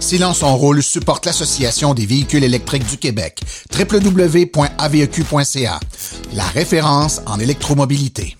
[0.00, 3.42] Silence en rôle supporte l'Association des véhicules électriques du Québec,
[3.78, 5.80] www.aveq.ca,
[6.32, 8.38] la référence en électromobilité.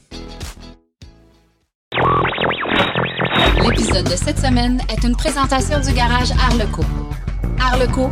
[3.62, 6.82] L'épisode de cette semaine est une présentation du garage Arleco.
[7.61, 8.11] Arleco,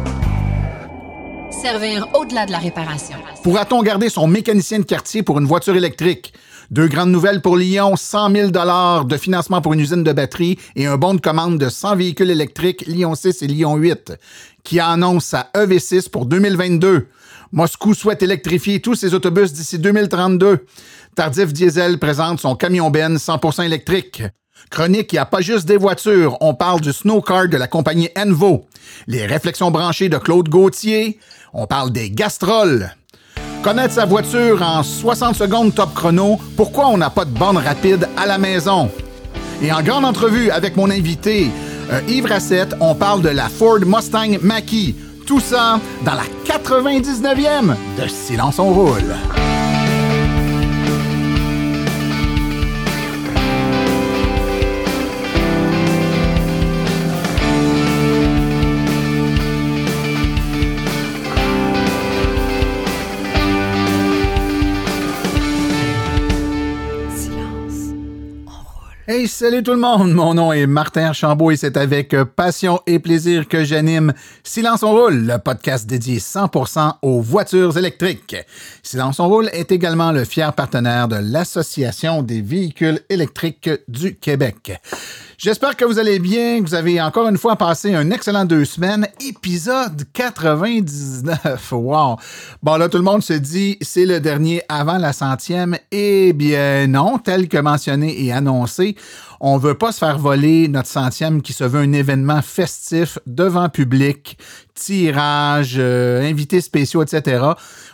[1.50, 3.16] servir au-delà de la réparation.
[3.42, 6.34] Pourra-t-on garder son mécanicien de quartier pour une voiture électrique?
[6.70, 10.84] Deux grandes nouvelles pour Lyon, 100 000 de financement pour une usine de batterie et
[10.84, 14.12] un bon de commande de 100 véhicules électriques Lyon 6 et Lyon 8,
[14.64, 17.06] qui annonce sa EV6 pour 2022.
[17.52, 20.66] Moscou souhaite électrifier tous ses autobus d'ici 2032.
[21.14, 24.22] Tardif Diesel présente son camion Ben 100% électrique.
[24.70, 28.10] Chronique, il n'y a pas juste des voitures, on parle du snowcard de la compagnie
[28.14, 28.66] Envo.
[29.06, 31.18] Les réflexions branchées de Claude Gauthier,
[31.54, 32.90] on parle des gastroles.
[33.62, 38.08] Connaître sa voiture en 60 secondes top chrono, pourquoi on n'a pas de borne rapide
[38.16, 38.88] à la maison?
[39.60, 41.50] Et en grande entrevue avec mon invité,
[41.90, 44.94] euh, Yves Rassette, on parle de la Ford Mustang Mach-E.
[45.26, 49.14] Tout ça dans la 99e de Silence on roule.
[69.10, 70.12] Hey, salut tout le monde!
[70.12, 74.12] Mon nom est Martin Archambault et c'est avec euh, passion et plaisir que j'anime
[74.44, 78.36] Silence on roule, le podcast dédié 100% aux voitures électriques.
[78.82, 84.78] Silence on roule est également le fier partenaire de l'Association des véhicules électriques du Québec.
[85.38, 88.64] J'espère que vous allez bien, que vous avez encore une fois passé un excellent deux
[88.64, 89.06] semaines.
[89.24, 91.70] Épisode 99.
[91.70, 92.16] Wow!
[92.60, 95.76] Bon, là, tout le monde se dit, c'est le dernier avant la centième.
[95.92, 98.96] Eh bien, non, tel que mentionné et annoncé.
[99.40, 103.68] On veut pas se faire voler notre centième qui se veut un événement festif devant
[103.68, 104.36] public,
[104.74, 107.44] tirage, euh, invités spéciaux, etc.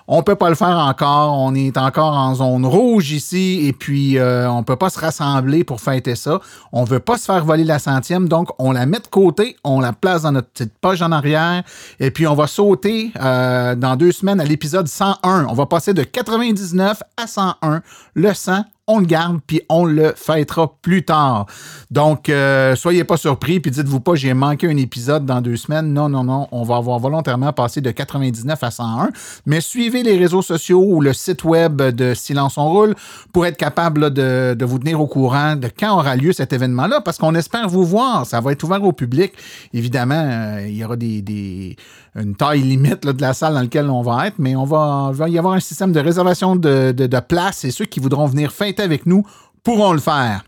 [0.09, 1.39] On peut pas le faire encore.
[1.39, 5.65] On est encore en zone rouge ici et puis euh, on peut pas se rassembler
[5.65, 6.41] pour fêter ça.
[6.73, 9.81] On veut pas se faire voler la centième, donc on la met de côté, on
[9.81, 11.63] la place dans notre petite poche en arrière
[12.01, 15.47] et puis on va sauter euh, dans deux semaines à l'épisode 101.
[15.49, 17.83] On va passer de 99 à 101.
[18.15, 21.47] Le 100 on le garde, puis on le fêtera plus tard.
[21.91, 25.93] Donc, euh, soyez pas surpris, puis dites-vous pas, j'ai manqué un épisode dans deux semaines.
[25.93, 29.11] Non, non, non, on va avoir volontairement passé de 99 à 101.
[29.47, 32.95] Mais suivez les réseaux sociaux ou le site web de Silence on roule
[33.33, 37.19] pour être capable de, vous tenir au courant de quand aura lieu cet événement-là, parce
[37.19, 38.27] qu'on espère vous voir.
[38.27, 39.33] Ça va être ouvert au public.
[39.73, 41.77] Évidemment, euh, il y aura des
[42.17, 45.39] une taille limite de la salle dans laquelle on va être, mais on va, y
[45.39, 48.83] avoir un système de réservation de, de, de place et ceux qui voudront venir fêter
[48.83, 49.25] avec nous
[49.63, 50.45] pourront le faire.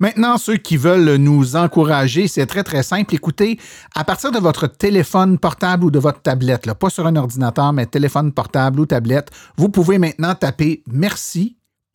[0.00, 3.16] Maintenant, ceux qui veulent nous encourager, c'est très très simple.
[3.16, 3.58] Écoutez,
[3.96, 7.86] à partir de votre téléphone portable ou de votre tablette, pas sur un ordinateur, mais
[7.86, 10.84] téléphone portable ou tablette, vous pouvez maintenant taper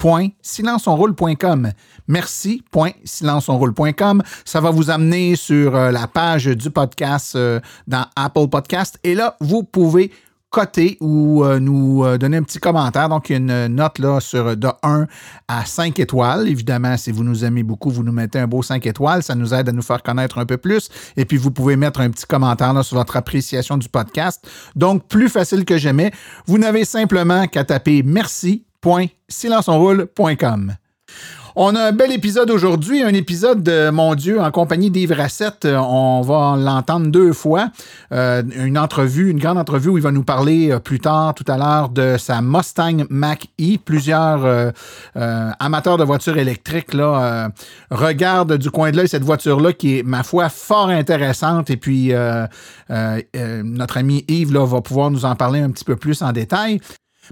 [0.04, 1.72] merci.silenceonroule.com.
[2.08, 4.24] Merci.silenceonroule.com.
[4.46, 8.98] Ça va vous amener sur euh, la page du podcast euh, dans Apple Podcast.
[9.04, 10.12] Et là, vous pouvez
[10.50, 13.10] coter ou euh, nous donner un petit commentaire.
[13.10, 15.08] Donc, une note là sur de 1
[15.48, 16.48] à 5 étoiles.
[16.48, 19.24] Évidemment, si vous nous aimez beaucoup, vous nous mettez un beau 5 étoiles.
[19.24, 20.90] Ça nous aide à nous faire connaître un peu plus.
[21.18, 24.48] Et puis, vous pouvez mettre un petit commentaire là, sur votre appréciation du podcast.
[24.76, 26.12] Donc, plus facile que jamais.
[26.46, 28.04] Vous n'avez simplement qu'à taper
[28.84, 30.76] merci.silenceonroule.com.
[31.56, 35.68] On a un bel épisode aujourd'hui, un épisode de Mon Dieu en compagnie d'Yves Rassette.
[35.68, 37.70] On va l'entendre deux fois.
[38.12, 41.46] Euh, une entrevue, une grande entrevue où il va nous parler euh, plus tard, tout
[41.48, 43.78] à l'heure, de sa Mustang Mach-E.
[43.86, 44.72] Plusieurs euh,
[45.60, 47.52] amateurs de voitures électriques là,
[47.92, 51.70] regardent du coin de l'œil cette voiture-là qui est, ma foi, fort intéressante.
[51.70, 52.14] Et puis,
[52.90, 56.80] notre ami Yves là, va pouvoir nous en parler un petit peu plus en détail.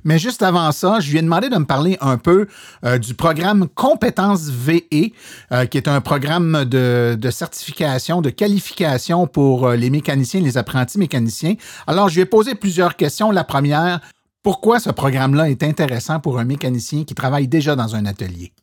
[0.03, 2.47] Mais juste avant ça, je lui ai demandé de me parler un peu
[2.85, 5.11] euh, du programme Compétences VE,
[5.51, 10.97] euh, qui est un programme de, certification, de qualification pour euh, les mécaniciens, les apprentis
[10.97, 11.55] mécaniciens.
[11.87, 13.31] Alors, je lui ai posé plusieurs questions.
[13.31, 13.99] La première,
[14.43, 18.53] pourquoi ce programme-là est intéressant pour un mécanicien qui travaille déjà dans un atelier?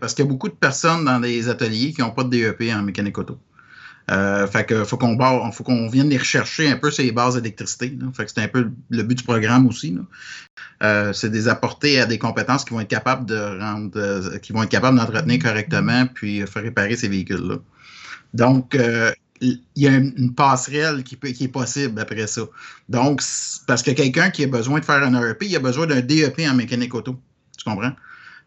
[0.00, 2.72] Parce qu'il y a beaucoup de personnes dans des ateliers qui n'ont pas de DEP
[2.74, 3.38] en mécanique auto.
[4.10, 7.96] Euh, fait que faut qu'on vienne les rechercher un peu ces bases d'électricité.
[8.14, 9.96] Fait que c'est un peu le but du programme aussi.
[10.82, 14.52] Euh, c'est des apporter à des compétences qui vont être capables de rendre, euh, qui
[14.52, 17.58] vont être capables d'entretenir correctement puis faire réparer ces véhicules-là.
[18.34, 22.42] Donc, euh, il y a une, passerelle qui, est possible après ça.
[22.88, 23.22] Donc,
[23.66, 26.40] parce que quelqu'un qui a besoin de faire un ERP, il a besoin d'un DEP
[26.48, 27.20] en mécanique auto.
[27.58, 27.92] Tu comprends?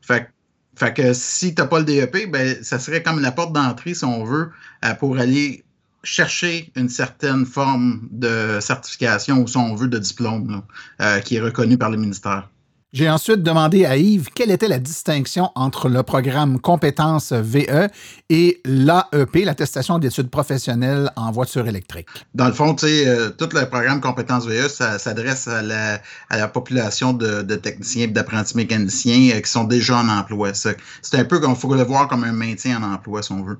[0.01, 0.29] Fait que
[0.75, 3.93] fait que si tu n'as pas le DEP, ben, ça serait comme la porte d'entrée,
[3.93, 4.51] si on veut,
[4.99, 5.65] pour aller
[6.05, 10.61] chercher une certaine forme de certification ou, si on veut, de diplôme
[11.01, 12.49] euh, qui est reconnu par le ministère.
[12.95, 17.89] J'ai ensuite demandé à Yves quelle était la distinction entre le programme Compétences VE
[18.29, 22.07] et l'AEP, l'attestation d'études professionnelles en voiture électrique.
[22.35, 28.05] Dans le fond, euh, tout le programme Compétences VE s'adresse à la, population de, techniciens
[28.05, 30.53] et d'apprentis mécaniciens euh, qui sont déjà en emploi.
[30.53, 30.77] C'est
[31.15, 33.57] un peu comme, faut le voir comme un maintien en emploi, si on veut.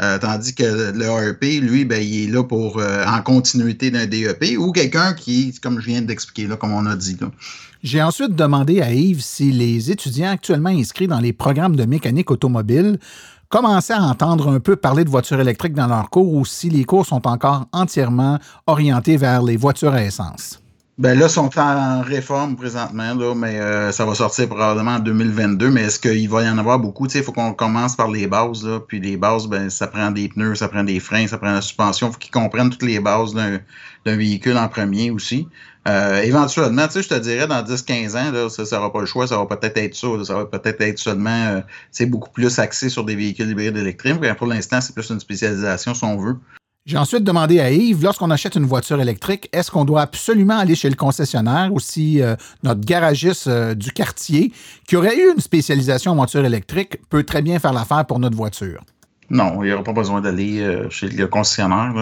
[0.00, 4.06] Euh, tandis que le AEP, lui, ben, il est là pour euh, en continuité d'un
[4.06, 7.18] DEP ou quelqu'un qui, comme je viens d'expliquer, là, comme on a dit.
[7.82, 12.30] J'ai ensuite demandé à Yves si les étudiants actuellement inscrits dans les programmes de mécanique
[12.30, 12.98] automobile
[13.50, 16.84] commençaient à entendre un peu parler de voitures électriques dans leurs cours ou si les
[16.84, 20.60] cours sont encore entièrement orientés vers les voitures à essence.
[21.00, 24.98] Ben là, ils sont en réforme présentement, là, mais euh, ça va sortir probablement en
[24.98, 25.70] 2022.
[25.70, 27.06] Mais est-ce qu'il va y en avoir beaucoup?
[27.06, 28.66] Il faut qu'on commence par les bases.
[28.66, 31.52] Là, puis les bases, ben, ça prend des pneus, ça prend des freins, ça prend
[31.52, 32.08] la suspension.
[32.08, 33.60] Il faut qu'ils comprennent toutes les bases d'un
[34.04, 35.48] véhicule en premier aussi.
[35.88, 39.06] Euh, éventuellement, tu sais, je te dirais, dans 10-15 ans, là, ça n'aura pas le
[39.06, 40.06] choix, ça va peut-être être ça.
[40.22, 44.20] ça va peut-être être seulement euh, beaucoup plus axé sur des véhicules hybrides électriques.
[44.36, 46.36] Pour l'instant, c'est plus une spécialisation, si on veut.
[46.86, 50.74] J'ai ensuite demandé à Yves, lorsqu'on achète une voiture électrique, est-ce qu'on doit absolument aller
[50.74, 54.50] chez le concessionnaire ou si euh, notre garagiste euh, du quartier,
[54.88, 58.36] qui aurait eu une spécialisation en voiture électrique, peut très bien faire l'affaire pour notre
[58.36, 58.82] voiture?
[59.30, 61.94] Non, il n'y aura pas besoin d'aller euh, chez le concessionnaire.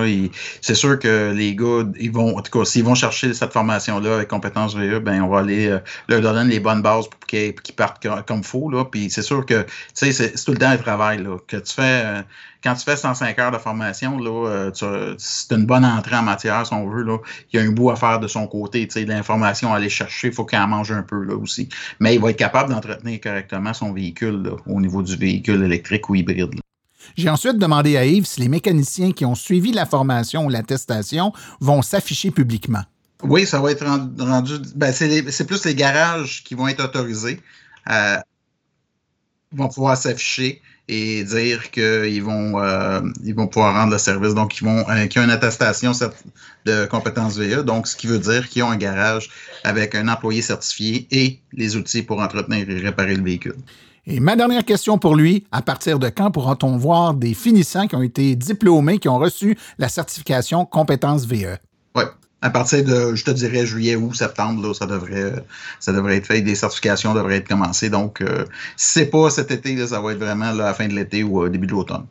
[0.60, 4.16] C'est sûr que les gars, ils vont, en tout cas, s'ils vont chercher cette formation-là
[4.16, 5.78] avec compétences VE, ben on va aller
[6.08, 8.70] leur donner les bonnes bases pour qu'ils partent comme il faut.
[8.84, 11.22] Puis c'est sûr que c'est tout le temps un travail.
[11.22, 12.24] Là, que tu fais
[12.62, 16.66] quand tu fais 105 heures de formation, là, euh, c'est une bonne entrée en matière,
[16.66, 17.02] si on veut.
[17.02, 17.18] Là.
[17.52, 18.88] Il y a un bout à faire de son côté.
[19.06, 21.68] L'information à aller chercher, il faut qu'il en mange un peu là aussi.
[22.00, 26.08] Mais il va être capable d'entretenir correctement son véhicule là, au niveau du véhicule électrique
[26.08, 26.60] ou hybride.
[27.16, 31.32] J'ai ensuite demandé à Yves si les mécaniciens qui ont suivi la formation ou l'attestation
[31.60, 32.82] vont s'afficher publiquement.
[33.22, 34.54] Oui, ça va être rendu.
[34.76, 37.40] Ben, c'est plus les garages qui vont être autorisés.
[37.90, 38.18] Euh,
[39.52, 43.00] vont pouvoir s'afficher et dire qu'ils vont, euh,
[43.34, 44.34] vont pouvoir rendre le service.
[44.34, 45.92] Donc, ils vont, euh, ont une attestation
[46.64, 49.28] de compétences VE, donc ce qui veut dire qu'ils ont un garage
[49.64, 53.56] avec un employé certifié et les outils pour entretenir et réparer le véhicule.
[54.10, 57.94] Et ma dernière question pour lui, à partir de quand pourra-t-on voir des finissants qui
[57.94, 61.58] ont été diplômés, qui ont reçu la certification compétences VE?
[61.94, 62.04] Oui
[62.40, 65.42] à partir de, je te dirais, juillet ou septembre, ça devrait,
[66.16, 66.40] être fait.
[66.40, 67.90] Des certifications devraient être commencées.
[67.90, 68.44] Donc, euh,
[68.76, 71.66] c'est pas cet été, ça va être vraiment la fin de l'été ou au début
[71.66, 72.06] de l'automne.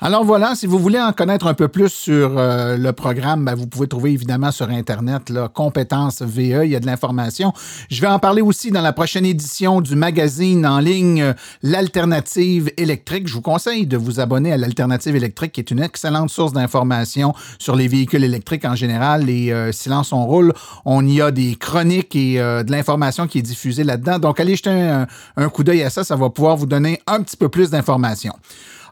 [0.00, 3.54] Alors voilà, si vous voulez en connaître un peu plus sur euh, le programme, ben,
[3.54, 7.52] vous pouvez trouver évidemment sur Internet là, Compétences VE, il y a de l'information.
[7.90, 12.72] Je vais en parler aussi dans la prochaine édition du magazine en ligne euh, L'Alternative
[12.76, 13.28] électrique.
[13.28, 17.34] Je vous conseille de vous abonner à l'Alternative électrique, qui est une excellente source d'information
[17.58, 19.26] sur les véhicules électriques en général.
[19.26, 20.52] Les euh, Silence on roule,
[20.84, 24.18] on y a des chroniques et de l'information qui est diffusée là-dedans.
[24.18, 25.06] Donc allez jeter un,
[25.36, 28.34] un coup d'œil à ça, ça va pouvoir vous donner un petit peu plus d'informations.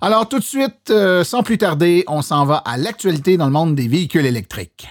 [0.02, 3.52] Alors tout de suite, euh, sans plus tarder, on s'en va à l'actualité dans le
[3.52, 4.88] monde des véhicules électriques.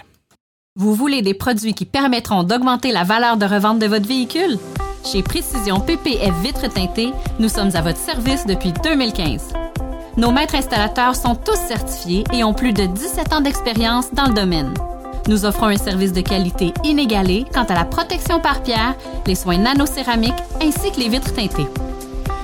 [0.76, 4.60] Vous voulez des produits qui permettront d'augmenter la valeur de revente de votre véhicule?
[5.04, 9.54] Chez Précision PPF Vitres teintées, nous sommes à votre service depuis 2015.
[10.18, 14.34] Nos maîtres installateurs sont tous certifiés et ont plus de 17 ans d'expérience dans le
[14.34, 14.74] domaine.
[15.28, 18.96] Nous offrons un service de qualité inégalé quant à la protection par pierre,
[19.26, 21.68] les soins nanocéramiques ainsi que les vitres teintées.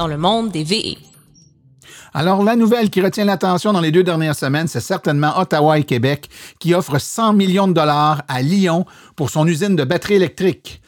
[0.00, 0.96] dans le monde des VE.
[2.14, 5.84] Alors, la nouvelle qui retient l'attention dans les deux dernières semaines, c'est certainement Ottawa et
[5.84, 10.80] Québec qui offrent 100 millions de dollars à Lyon pour son usine de batteries électriques.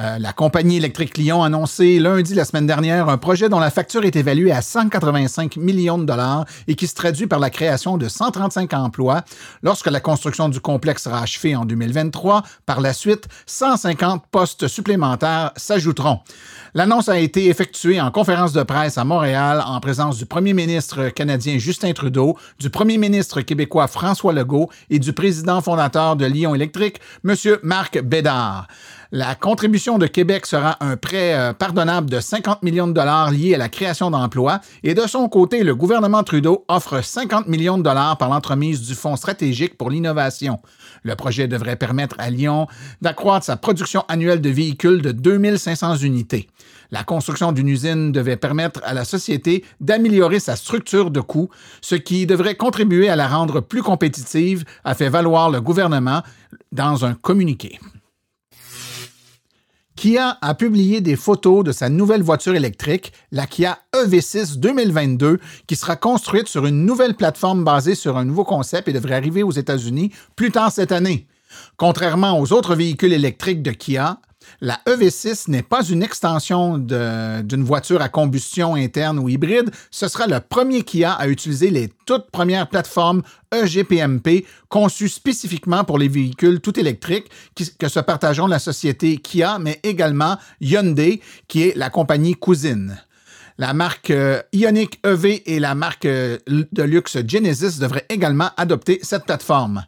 [0.00, 3.70] Euh, la compagnie électrique Lyon a annoncé lundi la semaine dernière un projet dont la
[3.70, 7.98] facture est évaluée à 185 millions de dollars et qui se traduit par la création
[7.98, 9.24] de 135 emplois
[9.62, 12.44] lorsque la construction du complexe sera achevée en 2023.
[12.64, 16.20] Par la suite, 150 postes supplémentaires s'ajouteront.
[16.72, 21.10] L'annonce a été effectuée en conférence de presse à Montréal en présence du premier ministre
[21.10, 26.54] canadien Justin Trudeau, du premier ministre québécois François Legault et du président fondateur de Lyon
[26.54, 27.34] Électrique, M.
[27.62, 28.66] Marc Bédard.
[29.12, 33.56] La contribution de Québec sera un prêt euh, pardonnable de 50 millions de dollars lié
[33.56, 37.82] à la création d'emplois et de son côté, le gouvernement Trudeau offre 50 millions de
[37.82, 40.60] dollars par l'entremise du Fonds stratégique pour l'innovation.
[41.02, 42.68] Le projet devrait permettre à Lyon
[43.02, 46.48] d'accroître sa production annuelle de véhicules de 2500 unités.
[46.92, 51.50] La construction d'une usine devait permettre à la société d'améliorer sa structure de coûts,
[51.80, 56.22] ce qui devrait contribuer à la rendre plus compétitive, a fait valoir le gouvernement
[56.70, 57.80] dans un communiqué.
[60.00, 65.76] Kia a publié des photos de sa nouvelle voiture électrique, la Kia EV6 2022, qui
[65.76, 69.50] sera construite sur une nouvelle plateforme basée sur un nouveau concept et devrait arriver aux
[69.50, 71.26] États-Unis plus tard cette année.
[71.76, 74.22] Contrairement aux autres véhicules électriques de Kia,
[74.60, 79.70] la EV6 n'est pas une extension d'une voiture à combustion interne ou hybride.
[79.90, 85.98] Ce sera le premier Kia à utiliser les toutes premières plateformes EGPMP conçues spécifiquement pour
[85.98, 87.30] les véhicules tout électriques
[87.78, 93.00] que se partageront la société Kia, mais également Hyundai, qui est la compagnie cousine.
[93.58, 99.00] La marque euh, Ioniq EV et la marque euh, de luxe Genesis devraient également adopter
[99.02, 99.84] cette plateforme.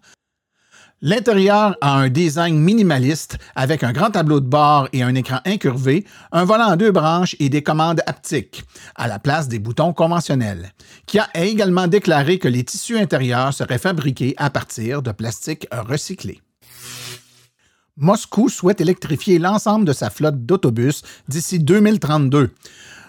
[1.05, 6.07] L'intérieur a un design minimaliste avec un grand tableau de bord et un écran incurvé,
[6.31, 8.63] un volant en deux branches et des commandes haptiques,
[8.95, 10.71] à la place des boutons conventionnels.
[11.07, 16.41] Kia a également déclaré que les tissus intérieurs seraient fabriqués à partir de plastique recyclé.
[17.97, 22.53] Moscou souhaite électrifier l'ensemble de sa flotte d'autobus d'ici 2032.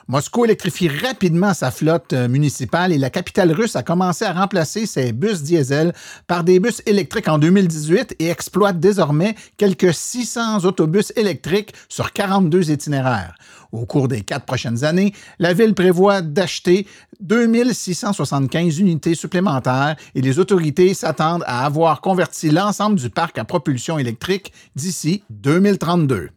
[0.09, 4.85] Moscou électrifie rapidement sa flotte euh, municipale et la capitale russe a commencé à remplacer
[4.85, 5.93] ses bus diesel
[6.27, 12.71] par des bus électriques en 2018 et exploite désormais quelques 600 autobus électriques sur 42
[12.71, 13.35] itinéraires.
[13.71, 16.85] Au cours des quatre prochaines années, la ville prévoit d'acheter
[17.21, 23.97] 2675 unités supplémentaires et les autorités s'attendent à avoir converti l'ensemble du parc à propulsion
[23.97, 26.29] électrique d'ici 2032.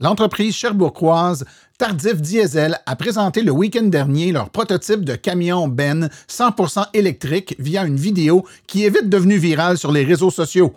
[0.00, 1.44] L'entreprise cherbourgoise
[1.76, 7.84] Tardif Diesel a présenté le week-end dernier leur prototype de camion Ben 100% électrique via
[7.84, 10.72] une vidéo qui est vite devenue virale sur les réseaux sociaux.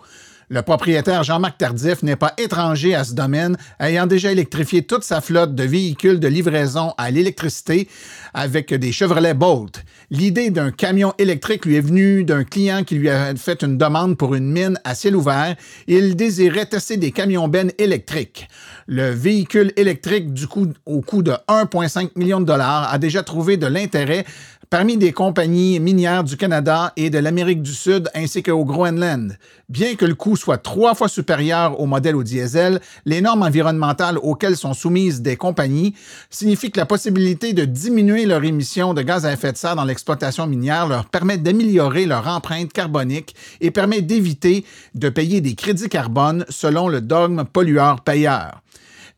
[0.52, 5.22] Le propriétaire Jean-Marc Tardif n'est pas étranger à ce domaine, ayant déjà électrifié toute sa
[5.22, 7.88] flotte de véhicules de livraison à l'électricité
[8.34, 9.82] avec des Chevrolet Bolt.
[10.10, 14.18] L'idée d'un camion électrique lui est venue d'un client qui lui a fait une demande
[14.18, 15.56] pour une mine à ciel ouvert.
[15.86, 18.46] Il désirait tester des camions bennes électriques.
[18.86, 23.56] Le véhicule électrique, du coup, au coût de 1,5 million de dollars, a déjà trouvé
[23.56, 24.26] de l'intérêt
[24.72, 29.36] parmi des compagnies minières du Canada et de l'Amérique du Sud ainsi qu'au Groenland.
[29.68, 34.18] Bien que le coût soit trois fois supérieur au modèle au diesel, les normes environnementales
[34.18, 35.94] auxquelles sont soumises des compagnies
[36.30, 39.84] signifient que la possibilité de diminuer leur émission de gaz à effet de serre dans
[39.84, 44.64] l'exploitation minière leur permet d'améliorer leur empreinte carbonique et permet d'éviter
[44.96, 48.62] de payer des crédits carbone selon le dogme pollueur-payeur.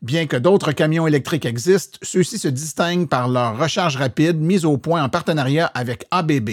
[0.03, 4.77] Bien que d'autres camions électriques existent, ceux-ci se distinguent par leur recharge rapide mise au
[4.77, 6.49] point en partenariat avec ABB.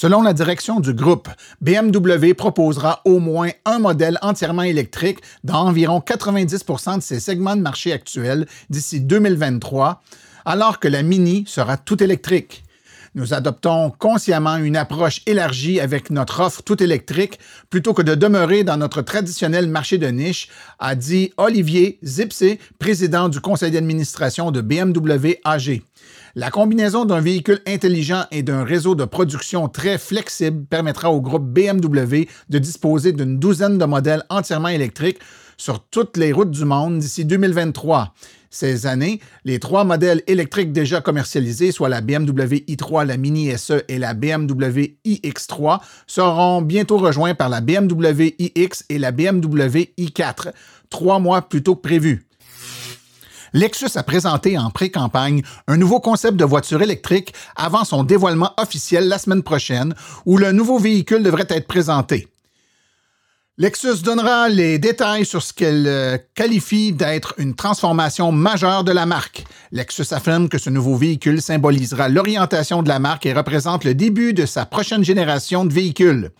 [0.00, 1.28] Selon la direction du groupe,
[1.60, 6.64] BMW proposera au moins un modèle entièrement électrique dans environ 90
[6.98, 10.00] de ses segments de marché actuels d'ici 2023,
[10.44, 12.62] alors que la Mini sera tout électrique.
[13.16, 18.62] Nous adoptons consciemment une approche élargie avec notre offre tout électrique plutôt que de demeurer
[18.62, 24.60] dans notre traditionnel marché de niche, a dit Olivier Zipsé, président du conseil d'administration de
[24.60, 25.82] BMW AG.
[26.38, 31.42] La combinaison d'un véhicule intelligent et d'un réseau de production très flexible permettra au groupe
[31.42, 35.18] BMW de disposer d'une douzaine de modèles entièrement électriques
[35.56, 38.14] sur toutes les routes du monde d'ici 2023
[38.50, 43.82] ces années, les trois modèles électriques déjà commercialisés, soit la BMW i3, la Mini SE
[43.88, 50.52] et la BMW iX3, seront bientôt rejoints par la BMW iX et la BMW i4,
[50.88, 52.27] trois mois plus tôt que prévu.
[53.52, 59.08] Lexus a présenté en pré-campagne un nouveau concept de voiture électrique avant son dévoilement officiel
[59.08, 59.94] la semaine prochaine,
[60.26, 62.28] où le nouveau véhicule devrait être présenté.
[63.60, 69.04] Lexus donnera les détails sur ce qu'elle euh, qualifie d'être une transformation majeure de la
[69.04, 69.44] marque.
[69.72, 74.32] Lexus affirme que ce nouveau véhicule symbolisera l'orientation de la marque et représente le début
[74.32, 76.30] de sa prochaine génération de véhicules.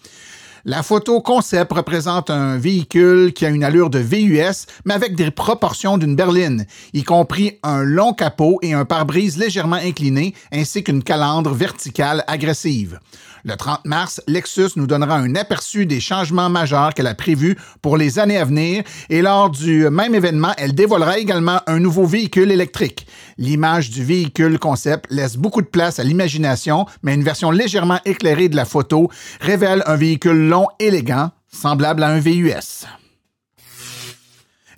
[0.64, 5.30] La photo concept représente un véhicule qui a une allure de VUS, mais avec des
[5.30, 11.02] proportions d'une berline, y compris un long capot et un pare-brise légèrement incliné, ainsi qu'une
[11.02, 12.98] calandre verticale agressive.
[13.44, 17.96] Le 30 mars, Lexus nous donnera un aperçu des changements majeurs qu'elle a prévus pour
[17.96, 22.50] les années à venir et lors du même événement, elle dévoilera également un nouveau véhicule
[22.50, 23.06] électrique.
[23.36, 28.48] L'image du véhicule concept laisse beaucoup de place à l'imagination, mais une version légèrement éclairée
[28.48, 32.86] de la photo révèle un véhicule long élégant, semblable à un VUS.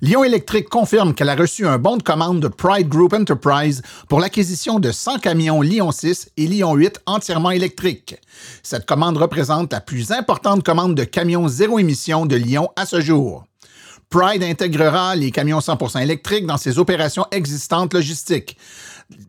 [0.03, 4.19] Lyon Électrique confirme qu'elle a reçu un bon de commande de Pride Group Enterprise pour
[4.19, 8.15] l'acquisition de 100 camions Lyon 6 et Lyon 8 entièrement électriques.
[8.63, 12.99] Cette commande représente la plus importante commande de camions zéro émission de Lyon à ce
[12.99, 13.43] jour.
[14.09, 18.57] Pride intégrera les camions 100% électriques dans ses opérations existantes logistiques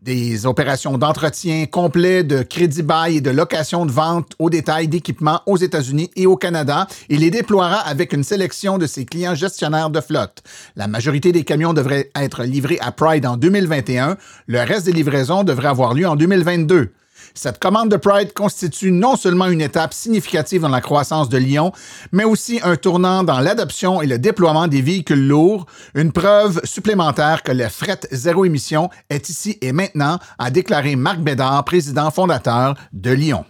[0.01, 5.41] des opérations d'entretien complet, de crédit bail et de location de vente au détail d'équipements
[5.45, 9.89] aux États-Unis et au Canada et les déploiera avec une sélection de ses clients gestionnaires
[9.89, 10.43] de flotte.
[10.75, 14.17] La majorité des camions devraient être livrés à Pride en 2021.
[14.47, 16.91] Le reste des livraisons devrait avoir lieu en 2022.
[17.35, 21.71] Cette commande de Pride constitue non seulement une étape significative dans la croissance de Lyon,
[22.11, 27.41] mais aussi un tournant dans l'adoption et le déploiement des véhicules lourds, une preuve supplémentaire
[27.41, 32.75] que le fret zéro émission est ici et maintenant, a déclaré Marc Bédard, président fondateur
[32.93, 33.45] de Lyon.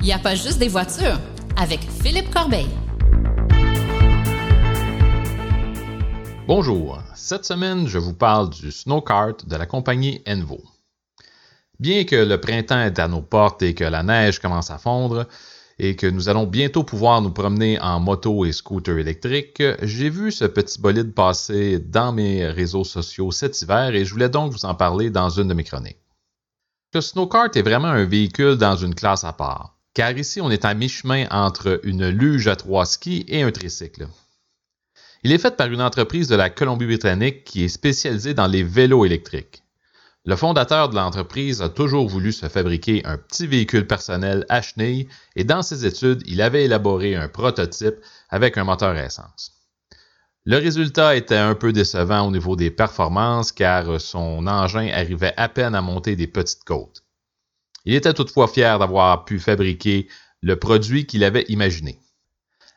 [0.00, 1.18] Il n'y a pas juste des voitures
[1.56, 2.68] avec Philippe Corbeil.
[6.48, 10.62] Bonjour, cette semaine je vous parle du snowkart de la compagnie Envo.
[11.78, 15.26] Bien que le printemps est à nos portes et que la neige commence à fondre,
[15.78, 20.32] et que nous allons bientôt pouvoir nous promener en moto et scooter électrique, j'ai vu
[20.32, 24.64] ce petit bolide passer dans mes réseaux sociaux cet hiver et je voulais donc vous
[24.64, 26.00] en parler dans une de mes chroniques.
[26.94, 30.64] Le snowkart est vraiment un véhicule dans une classe à part, car ici on est
[30.64, 34.08] à mi-chemin entre une luge à trois skis et un tricycle.
[35.24, 39.04] Il est fait par une entreprise de la Colombie-Britannique qui est spécialisée dans les vélos
[39.04, 39.64] électriques.
[40.24, 45.08] Le fondateur de l'entreprise a toujours voulu se fabriquer un petit véhicule personnel à chenilles
[45.34, 47.96] et dans ses études, il avait élaboré un prototype
[48.28, 49.52] avec un moteur essence.
[50.44, 55.48] Le résultat était un peu décevant au niveau des performances car son engin arrivait à
[55.48, 57.02] peine à monter des petites côtes.
[57.84, 60.08] Il était toutefois fier d'avoir pu fabriquer
[60.42, 61.98] le produit qu'il avait imaginé.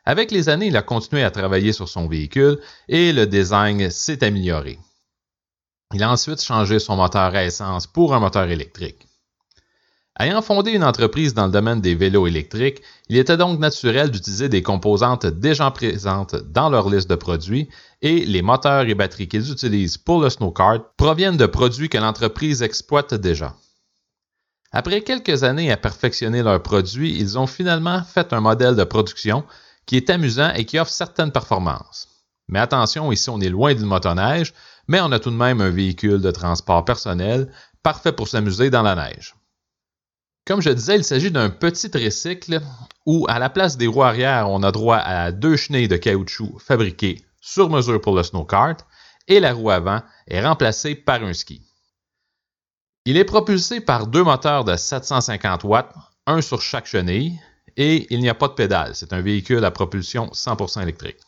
[0.04, 4.24] Avec les années, il a continué à travailler sur son véhicule et le design s'est
[4.24, 4.78] amélioré.
[5.94, 9.06] Il a ensuite changé son moteur à essence pour un moteur électrique.
[10.18, 14.48] Ayant fondé une entreprise dans le domaine des vélos électriques, il était donc naturel d'utiliser
[14.48, 17.68] des composantes déjà présentes dans leur liste de produits
[18.02, 22.62] et les moteurs et batteries qu'ils utilisent pour le snowkart proviennent de produits que l'entreprise
[22.62, 23.54] exploite déjà.
[24.70, 29.44] Après quelques années à perfectionner leurs produits, ils ont finalement fait un modèle de production
[29.86, 32.08] qui est amusant et qui offre certaines performances.
[32.48, 34.52] Mais attention, ici on est loin du motoneige,
[34.88, 38.82] mais on a tout de même un véhicule de transport personnel parfait pour s'amuser dans
[38.82, 39.34] la neige.
[40.44, 42.60] Comme je disais, il s'agit d'un petit tricycle
[43.06, 46.58] où, à la place des roues arrière, on a droit à deux chenilles de caoutchouc
[46.58, 48.78] fabriquées sur mesure pour le snowkart
[49.28, 51.62] et la roue avant est remplacée par un ski.
[53.04, 55.94] Il est propulsé par deux moteurs de 750 watts,
[56.26, 57.38] un sur chaque chenille,
[57.76, 58.94] et il n'y a pas de pédale.
[58.94, 61.18] C'est un véhicule à propulsion 100% électrique.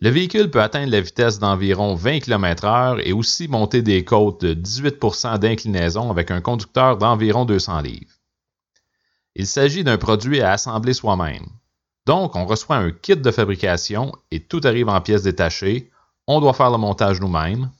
[0.00, 4.52] Le véhicule peut atteindre la vitesse d'environ 20 km/h et aussi monter des côtes de
[4.52, 8.12] 18% d'inclinaison avec un conducteur d'environ 200 livres.
[9.36, 11.46] Il s'agit d'un produit à assembler soi-même.
[12.04, 15.90] Donc, on reçoit un kit de fabrication et tout arrive en pièces détachées.
[16.26, 17.70] On doit faire le montage nous-mêmes.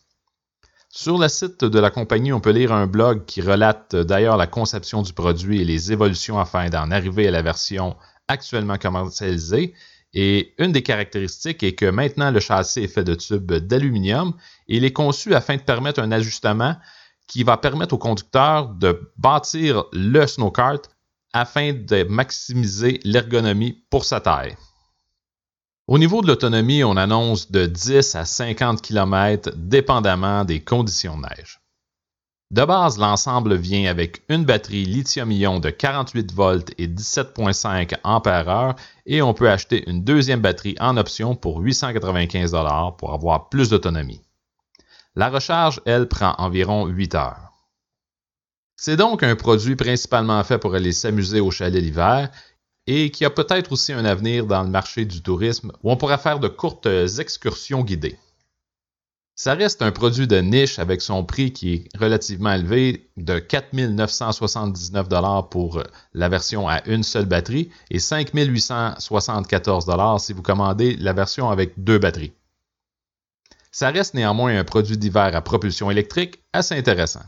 [0.94, 4.46] Sur le site de la compagnie, on peut lire un blog qui relate d'ailleurs la
[4.46, 7.96] conception du produit et les évolutions afin d'en arriver à la version
[8.28, 9.72] actuellement commercialisée.
[10.12, 14.34] Et une des caractéristiques est que maintenant le châssis est fait de tubes d'aluminium
[14.68, 16.76] et il est conçu afin de permettre un ajustement
[17.26, 20.82] qui va permettre au conducteur de bâtir le snowkart
[21.32, 24.56] afin de maximiser l'ergonomie pour sa taille.
[25.88, 31.22] Au niveau de l'autonomie, on annonce de 10 à 50 km dépendamment des conditions de
[31.22, 31.60] neige.
[32.52, 39.22] De base, l'ensemble vient avec une batterie lithium-ion de 48 volts et 17,5 Ah et
[39.22, 42.54] on peut acheter une deuxième batterie en option pour 895
[42.98, 44.20] pour avoir plus d'autonomie.
[45.16, 47.52] La recharge, elle, prend environ 8 heures.
[48.76, 52.30] C'est donc un produit principalement fait pour aller s'amuser au chalet l'hiver
[52.86, 56.18] et qui a peut-être aussi un avenir dans le marché du tourisme où on pourra
[56.18, 56.86] faire de courtes
[57.18, 58.18] excursions guidées.
[59.34, 63.72] Ça reste un produit de niche avec son prix qui est relativement élevé de 4
[63.72, 65.08] 979
[65.50, 69.86] pour la version à une seule batterie et 5 874
[70.20, 72.32] si vous commandez la version avec deux batteries.
[73.70, 77.22] Ça reste néanmoins un produit d'hiver à propulsion électrique assez intéressant.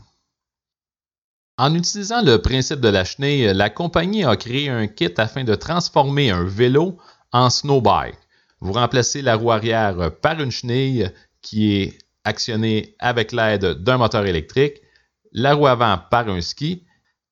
[1.57, 5.55] En utilisant le principe de la chenille, la compagnie a créé un kit afin de
[5.55, 6.97] transformer un vélo
[7.31, 8.19] en snowbike.
[8.59, 11.09] Vous remplacez la roue arrière par une chenille
[11.41, 14.81] qui est actionnée avec l'aide d'un moteur électrique,
[15.31, 16.83] la roue avant par un ski,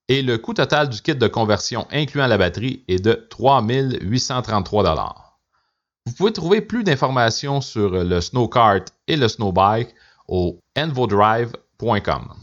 [0.07, 5.37] et le coût total du kit de conversion incluant la batterie est de 3833
[6.05, 9.93] Vous pouvez trouver plus d'informations sur le snowcart et le snowbike
[10.29, 12.42] au envodrive.com.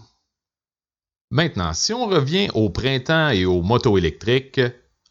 [1.32, 4.60] Maintenant, si on revient au printemps et aux motos électriques,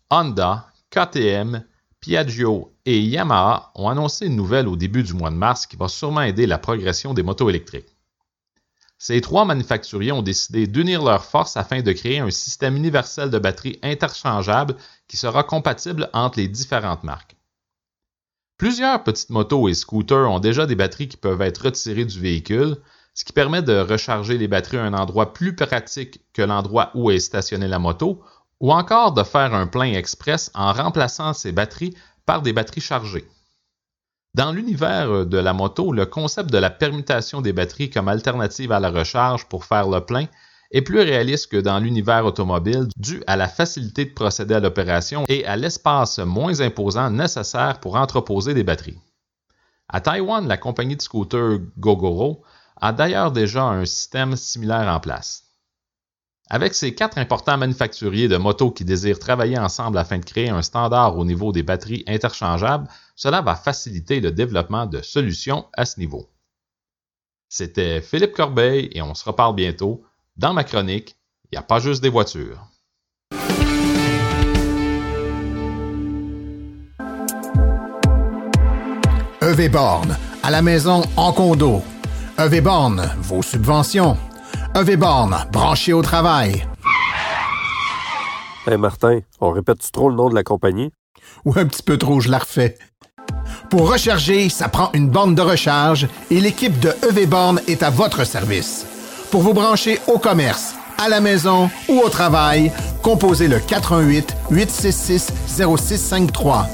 [0.10, 1.64] Honda, KTM,
[2.02, 5.88] Piaggio et Yamaha ont annoncé une nouvelle au début du mois de mars qui va
[5.88, 7.96] sûrement aider la progression des motos électriques.
[8.98, 13.40] Ces trois manufacturiers ont décidé d'unir leurs forces afin de créer un système universel de
[13.40, 14.76] batterie interchangeable
[15.08, 17.38] qui sera compatible entre les différentes marques.
[18.58, 22.76] Plusieurs petites motos et scooters ont déjà des batteries qui peuvent être retirées du véhicule,
[23.14, 27.12] ce qui permet de recharger les batteries à un endroit plus pratique que l'endroit où
[27.12, 28.22] est stationnée la moto,
[28.60, 31.96] ou encore de faire un plein express en remplaçant ces batteries
[32.26, 33.28] par des batteries chargées.
[34.36, 38.80] Dans l'univers de la moto, le concept de la permutation des batteries comme alternative à
[38.80, 40.28] la recharge pour faire le plein
[40.72, 45.26] est plus réaliste que dans l'univers automobile dû à la facilité de procéder à l'opération
[45.28, 49.00] et à l'espace moins imposant nécessaire pour entreposer des batteries.
[49.88, 52.44] À Taïwan, la compagnie de scooters Gogoro
[52.82, 55.44] a d'ailleurs déjà un système similaire en place.
[56.50, 60.64] Avec ces quatre importants manufacturiers de motos qui désirent travailler ensemble afin de créer un
[60.64, 66.00] standard au niveau des batteries interchangeables, cela va faciliter le développement de solutions à ce
[66.00, 66.28] niveau.
[67.50, 70.04] C'était Philippe Corbeil et on se reparle bientôt
[70.38, 71.16] dans ma chronique
[71.52, 72.66] Il n'y a pas juste des voitures.
[79.42, 79.72] EV
[80.44, 81.82] à la maison en condo.
[82.40, 84.18] EV Born, vos subventions.
[84.74, 86.66] EV Born, branché au travail.
[88.66, 90.90] Hey Martin, on répète trop le nom de la compagnie?
[91.44, 92.78] Ou un petit peu trop, je la refais.
[93.70, 97.90] Pour recharger, ça prend une borne de recharge et l'équipe de EV Born est à
[97.90, 98.86] votre service.
[99.32, 102.72] Pour vous brancher au commerce, à la maison ou au travail,
[103.02, 106.68] composez le 418 866 0653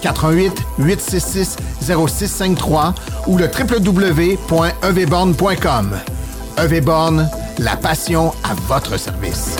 [0.00, 2.94] 418 866 0653
[3.26, 5.98] ou le www.evborn.com.
[6.58, 9.58] EVborn, la passion à votre service.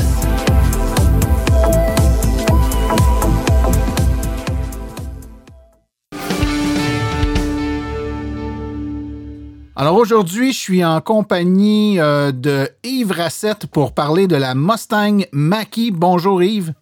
[9.81, 15.21] Alors aujourd'hui, je suis en compagnie euh, de Yves Rassette pour parler de la Mustang
[15.31, 15.93] Mach-E.
[15.93, 16.75] Bonjour Yves.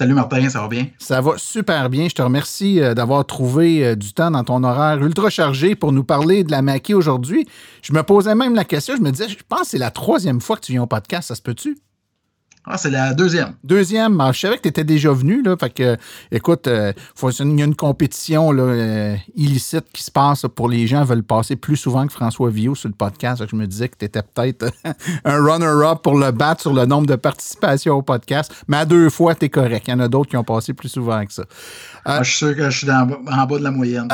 [0.00, 0.86] Salut Martin, ça va bien?
[0.96, 2.08] Ça va super bien.
[2.08, 5.92] Je te remercie euh, d'avoir trouvé euh, du temps dans ton horaire ultra chargé pour
[5.92, 7.46] nous parler de la maquille aujourd'hui.
[7.82, 10.40] Je me posais même la question, je me disais, je pense que c'est la troisième
[10.40, 11.76] fois que tu viens au podcast, ça se peut-tu?
[12.66, 13.54] Ah, c'est la deuxième.
[13.64, 14.22] Deuxième.
[14.32, 15.42] je savais que tu étais déjà venu.
[15.42, 15.96] Là, fait que,
[16.30, 16.92] écoute, euh,
[17.22, 21.22] il y a une compétition là, euh, illicite qui se passe pour les gens veulent
[21.22, 23.42] passer plus souvent que François Villot sur le podcast.
[23.50, 24.70] je me disais que tu étais peut-être
[25.24, 28.52] un runner-up pour le battre sur le nombre de participations au podcast.
[28.68, 29.88] Mais à deux fois, tu es correct.
[29.88, 31.44] Il y en a d'autres qui ont passé plus souvent que ça.
[32.06, 34.08] Euh, je suis sûr que je suis en bas de la moyenne.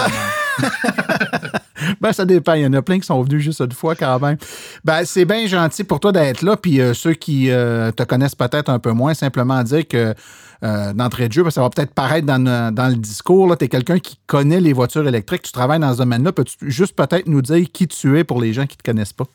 [2.01, 2.55] ben, ça dépend.
[2.55, 4.37] Il y en a plein qui sont venus juste une fois quand même.
[4.85, 6.57] Ben, c'est bien gentil pour toi d'être là.
[6.57, 10.14] Puis euh, ceux qui euh, te connaissent peut-être un peu moins, simplement dire que
[10.62, 13.57] d'entrée de jeu, ben, ça va peut-être paraître dans, le discours.
[13.57, 15.42] Tu es quelqu'un qui connaît les voitures électriques.
[15.42, 16.33] Tu travailles dans ce domaine-là.
[16.33, 19.12] Peux-tu juste peut-être nous dire qui tu es pour les gens qui ne te connaissent
[19.12, 19.27] pas?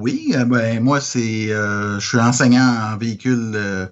[0.00, 3.88] oui, ben, moi, c'est je suis enseignant en véhicule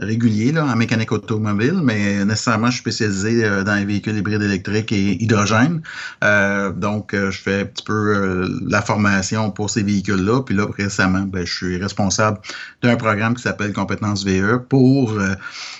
[0.00, 4.42] régulier là, en mécanique automobile, mais nécessairement, je suis spécialisé euh, dans les véhicules hybrides
[4.42, 5.82] électriques et hydrogène.
[6.24, 10.42] Euh, donc, euh, je fais un petit peu la formation pour ces véhicules-là.
[10.42, 12.38] Puis là, récemment, ben, je suis responsable
[12.82, 15.18] d'un programme qui s'appelle Compétences VE pour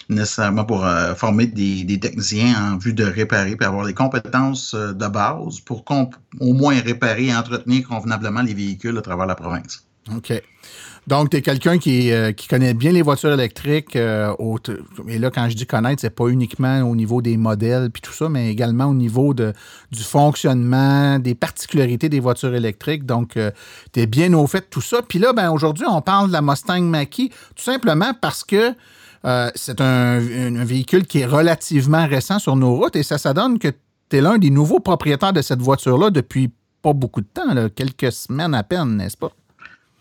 [0.09, 5.61] nécessairement pour former des, techniciens en vue de réparer puis avoir les compétences de base
[5.61, 5.85] pour
[6.41, 9.85] au moins réparer et entretenir convenablement les véhicules à travers la province.
[10.15, 10.33] OK.
[11.11, 13.97] Donc, tu es quelqu'un qui, euh, qui, connaît bien les voitures électriques.
[13.97, 14.33] Euh,
[15.09, 18.13] et là, quand je dis connaître, c'est pas uniquement au niveau des modèles puis tout
[18.13, 19.53] ça, mais également au niveau du
[20.05, 23.07] fonctionnement, des particularités des voitures électriques.
[23.07, 23.51] Donc, euh,
[23.93, 25.03] tu es bien au fait de tout ça.
[25.03, 28.73] Puis là, ben, aujourd'hui, on parle de la Mustang Mach-E tout simplement parce que
[29.57, 30.21] c'est un,
[30.65, 33.69] véhicule qui est relativement récent sur nos routes et ça, ça donne que
[34.09, 38.13] tu es l'un des nouveaux propriétaires de cette voiture-là depuis pas beaucoup de temps, quelques
[38.13, 39.33] semaines à peine, n'est-ce pas?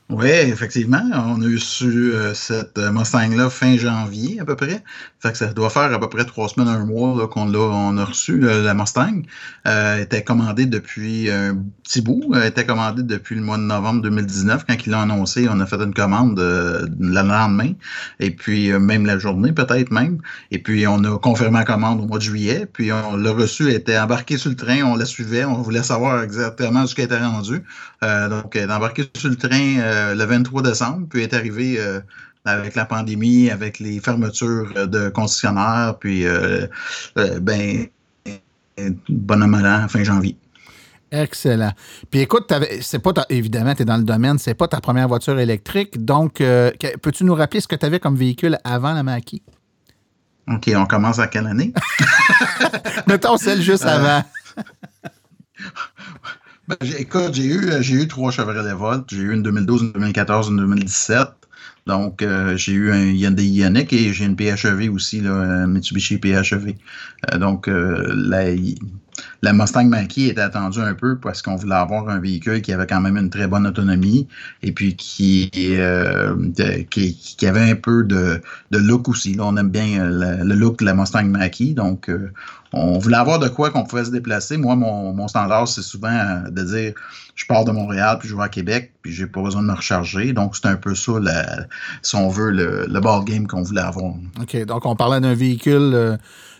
[0.09, 1.03] Oui, effectivement.
[1.13, 4.83] On a eu su euh, cette Mustang-là fin janvier à peu près.
[5.19, 7.95] Fait que ça doit faire à peu près trois semaines, un mois qu'on l'a, on
[7.95, 9.21] a reçu la Mustang.
[9.67, 12.23] Euh, était commandée depuis un petit bout.
[12.33, 14.65] Elle était commandée depuis le mois de novembre 2019.
[14.67, 17.73] Quand il l'a annoncé, on a fait une commande euh, le lendemain.
[18.19, 20.21] Et puis euh, même la journée, peut-être même.
[20.49, 22.65] Et puis on a confirmé la commande au mois de juillet.
[22.65, 25.83] Puis on l'a reçu, elle était embarquée sur le train, on la suivait, on voulait
[25.83, 27.61] savoir exactement ce qui était rendu.
[28.01, 31.99] Donc elle est embarquée sur le train euh, le 23 décembre, puis est arrivé euh,
[32.45, 36.67] avec la pandémie, avec les fermetures de concessionnaires, puis euh,
[37.15, 37.87] ben,
[39.09, 40.37] bonhomme à fin janvier.
[41.11, 41.71] Excellent.
[42.11, 45.39] Puis écoute, c'est pas évidemment, tu es dans le domaine, c'est pas ta première voiture
[45.39, 46.03] électrique.
[46.05, 46.35] Donc,
[47.01, 49.41] peux-tu nous rappeler ce que tu avais comme véhicule avant la Mackie?
[50.47, 51.73] OK, on commence à quelle année?
[53.07, 54.23] Mettons celle juste avant.
[56.69, 59.09] Ben, écoute, j'ai eu, j'ai eu trois Chevrolet Volt.
[59.09, 61.27] J'ai eu une 2012, une 2014, une 2017.
[61.87, 66.75] Donc, euh, j'ai eu un Hyundai Ioniq et j'ai une PHEV aussi, là, Mitsubishi PHEV.
[67.33, 68.51] Euh, donc, euh, la,
[69.41, 72.87] la Mustang Mach-E était attendue un peu parce qu'on voulait avoir un véhicule qui avait
[72.87, 74.27] quand même une très bonne autonomie
[74.63, 76.35] et puis qui, euh,
[76.89, 79.33] qui, avait un peu de, look aussi.
[79.33, 82.31] Là, on aime bien euh, le, look de la Mustang Mach-E, donc euh,
[82.73, 84.57] on voulait avoir de quoi qu'on pouvait se déplacer.
[84.57, 86.93] Moi, mon, standard, c'est souvent de dire
[87.35, 89.73] je pars de Montréal puis je vais à Québec puis j'ai pas besoin de me
[89.73, 90.33] recharger.
[90.33, 91.13] Donc, c'est un peu ça,
[92.01, 94.13] si on veut, le, le ball game qu'on voulait avoir.
[94.39, 94.65] OK.
[94.65, 96.17] Donc, on parlait d'un véhicule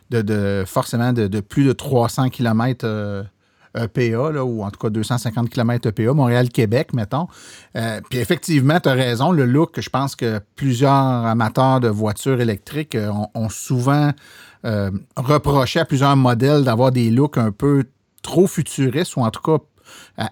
[0.09, 3.27] de, forcément de, plus de 300 km
[3.75, 7.27] EPA, là, ou en tout cas 250 km EPA, Montréal-Québec, mettons.
[7.75, 12.41] Euh, puis effectivement, tu as raison, le look, je pense que plusieurs amateurs de voitures
[12.41, 14.11] électriques euh, ont, souvent
[14.65, 17.85] euh, reproché à plusieurs modèles d'avoir des looks un peu
[18.21, 19.63] trop futuristes, ou en tout cas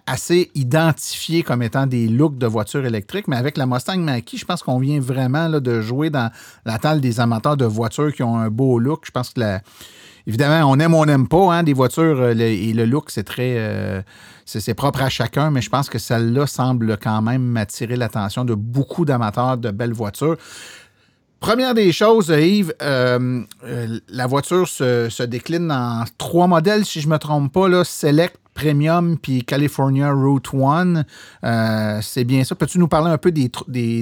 [0.06, 3.28] assez identifiés comme étant des looks de voitures électriques.
[3.28, 6.32] Mais avec la Mustang Mach-E, je pense qu'on vient vraiment là, de jouer dans
[6.66, 9.04] la table des amateurs de voitures qui ont un beau look.
[9.06, 9.60] Je pense que
[10.28, 13.24] évidemment, on aime ou on n'aime pas hein, des voitures euh, et le look, c'est
[13.24, 13.56] très.
[13.58, 14.02] Euh,
[14.46, 18.54] c'est propre à chacun, mais je pense que celle-là semble quand même attirer l'attention de
[18.54, 20.38] beaucoup d'amateurs de belles voitures.
[21.40, 27.18] Première des choses, Yves, la voiture se, décline en trois modèles, si je ne me
[27.20, 31.04] trompe pas, Select, Premium puis California Route 1.
[31.44, 32.56] Euh, c'est bien ça.
[32.56, 33.50] Peux-tu nous parler un peu des,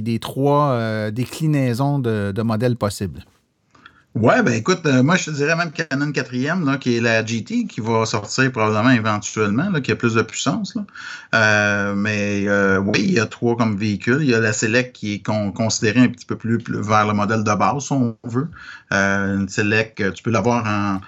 [0.01, 3.25] des, trois euh, déclinaisons de, modèles possibles?
[4.15, 7.67] Ouais, ben écoute, euh, moi je te dirais même Canon 4e, qui est la GT,
[7.67, 10.77] qui va sortir probablement éventuellement, qui a plus de puissance.
[11.33, 12.47] mais
[12.79, 14.19] oui, il y a trois comme véhicule.
[14.21, 17.13] Il y a la Select qui est considérée un petit peu plus, plus, vers le
[17.13, 18.49] modèle de base, si on veut.
[18.91, 21.01] une Select, tu peux l'avoir en,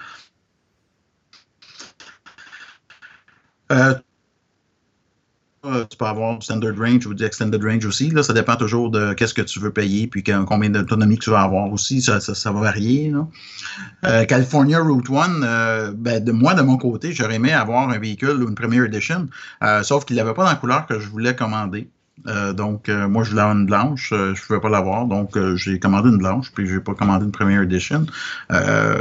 [3.70, 3.94] Euh,
[5.90, 8.10] tu peux avoir standard range ou du extended range aussi.
[8.10, 11.42] Là, ça dépend toujours de qu'est-ce que tu veux payer puis combien d'autonomie tu vas
[11.42, 12.02] avoir aussi.
[12.02, 13.12] Ça, ça, va varier.
[14.04, 17.98] Euh, California Route 1, euh, ben, de moi, de mon côté, j'aurais aimé avoir un
[17.98, 19.28] véhicule ou une Premier Edition,
[19.82, 21.88] sauf qu'il n'avait pas dans la couleur que je voulais commander.
[22.54, 26.08] donc, moi, je voulais avoir une blanche, je ne pouvais pas l'avoir, donc j'ai commandé
[26.08, 28.06] une blanche, puis je n'ai pas commandé une Premier Edition.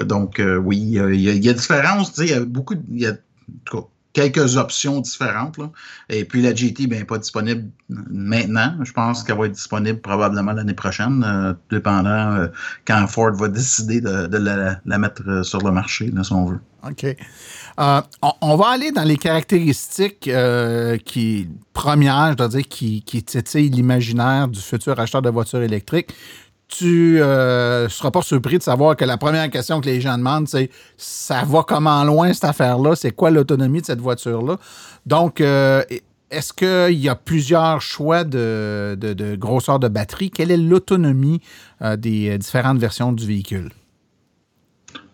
[0.06, 3.14] donc, oui, il y, a, différence, il y a beaucoup, il y a,
[4.18, 5.60] quelques options différentes.
[6.10, 8.74] Et puis la GT, bien, pas disponible maintenant.
[8.84, 12.48] Je pense qu'elle va être disponible probablement l'année prochaine, euh, dépendant euh,
[12.88, 16.60] quand Ford va décider de, la, mettre euh, sur le marché, là, si on veut.
[16.88, 17.16] OK.
[17.78, 20.30] On, va aller dans les caractéristiques
[21.06, 26.14] qui, premières, je dois dire, qui, qui titillent l'imaginaire du futur acheteur de voitures électriques
[26.68, 30.18] tu ne euh, seras pas surpris de savoir que la première question que les gens
[30.18, 32.96] demandent, c'est ça va comment loin cette affaire-là?
[32.96, 34.58] C'est quoi l'autonomie de cette voiture-là?
[35.06, 35.84] Donc, euh,
[36.30, 40.30] est-ce qu'il y a plusieurs choix de, grosseur de batterie?
[40.30, 41.42] Quelle est l'autonomie
[41.82, 43.70] euh, des différentes versions du véhicule?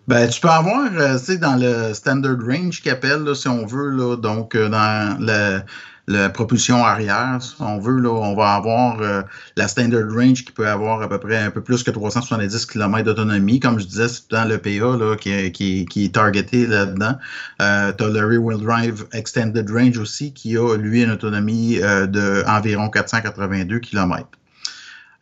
[0.08, 0.90] Ben, tu peux avoir,
[1.24, 5.62] tu dans le standard range qu'ils appelle, si on veut, là, donc dans le
[6.08, 9.22] la propulsion arrière, si on veut, là, on va avoir euh,
[9.56, 13.06] la standard range qui peut avoir à peu près un peu plus que 370 km
[13.06, 13.60] d'autonomie.
[13.62, 17.16] Comme je disais, c'est dans le PA qui, qui, qui est targeté là-dedans.
[17.62, 22.06] Euh, tu as le rear-wheel drive extended range aussi qui a, lui, une autonomie euh,
[22.06, 24.28] de environ 482 km.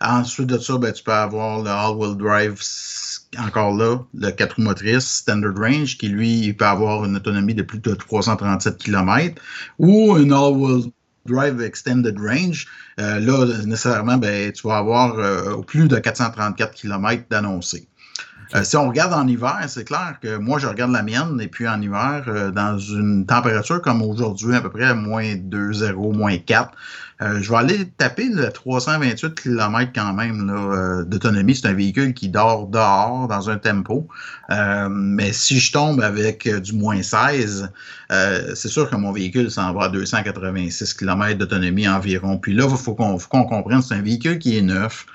[0.04, 2.58] Ensuite de ça, ben, tu peux avoir le all-wheel drive
[3.38, 7.64] encore là, le 4 roues motrices Standard Range, qui lui, peut avoir une autonomie de
[7.64, 9.42] plus de 337 km,
[9.80, 10.92] ou une All-Wheel
[11.26, 12.68] Drive Extended Range.
[13.00, 17.88] Euh, là, nécessairement, ben, tu vas avoir euh, plus de 434 km d'annoncé.
[18.56, 21.48] Euh, si on regarde en hiver, c'est clair que moi, je regarde la mienne, et
[21.48, 26.12] puis en hiver, euh, dans une température comme aujourd'hui, à peu près moins 2, 0,
[26.12, 26.72] moins 4,
[27.22, 31.56] euh, je vais aller taper le 328 km quand même euh, d'autonomie.
[31.56, 34.08] C'est un véhicule qui dort dehors dans un tempo.
[34.50, 37.70] Euh, mais si je tombe avec du moins 16,
[38.10, 42.38] c'est sûr que mon véhicule s'en va à 286 km d'autonomie environ.
[42.38, 45.06] Puis là, il faut qu'on comprenne, c'est un véhicule qui est neuf.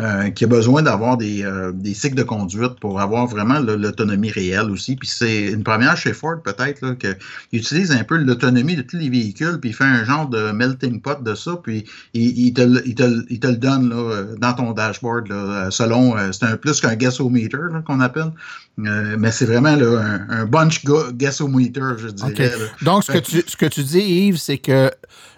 [0.00, 4.30] Euh, qui a besoin d'avoir des, euh, des, cycles de conduite pour avoir vraiment l'autonomie
[4.30, 4.96] réelle aussi.
[4.96, 7.16] Puis c'est une première chez Ford peut-être qu'il
[7.52, 11.00] utilise un peu l'autonomie de tous les véhicules, puis il fait un genre de melting
[11.00, 14.72] pot de ça, puis il, te, il, te, il te, le donne là, dans ton
[14.72, 18.32] dashboard là, selon, euh, c'est un plus qu'un gasometer qu'on appelle.
[18.76, 22.52] mais c'est vraiment là, un, un, bunch gasometer, je dirais.
[22.82, 24.90] Donc, ce que, tu, ce que tu dis, Yves, c'est que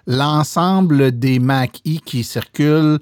[0.07, 3.01] l'ensemble des Mac-E qui circulent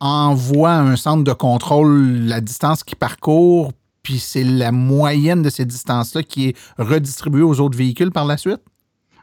[0.00, 5.50] envoie à un centre de contrôle la distance qu'il parcourt, puis c'est la moyenne de
[5.50, 8.60] ces distances-là qui est redistribuée aux autres véhicules par la suite?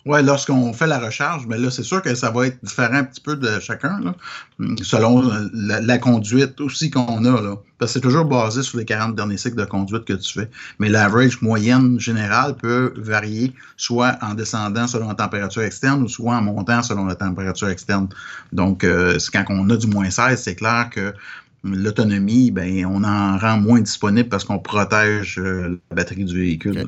[0.07, 3.03] Oui, lorsqu'on fait la recharge, mais là, c'est sûr que ça va être différent un
[3.03, 4.15] petit peu de chacun,
[4.81, 7.41] selon la, conduite aussi qu'on a.
[7.41, 7.55] Là.
[7.77, 10.49] Parce que c'est toujours basé sur les 40 derniers cycles de conduite que tu fais.
[10.79, 16.35] Mais l'average moyenne générale peut varier soit en descendant selon la température externe ou soit
[16.35, 18.07] en montant selon la température externe.
[18.53, 21.13] Donc, euh, quand on a du moins 16, c'est clair que
[21.65, 26.85] l'autonomie, ben, on en rend moins disponible parce qu'on protège euh, la batterie du véhicule.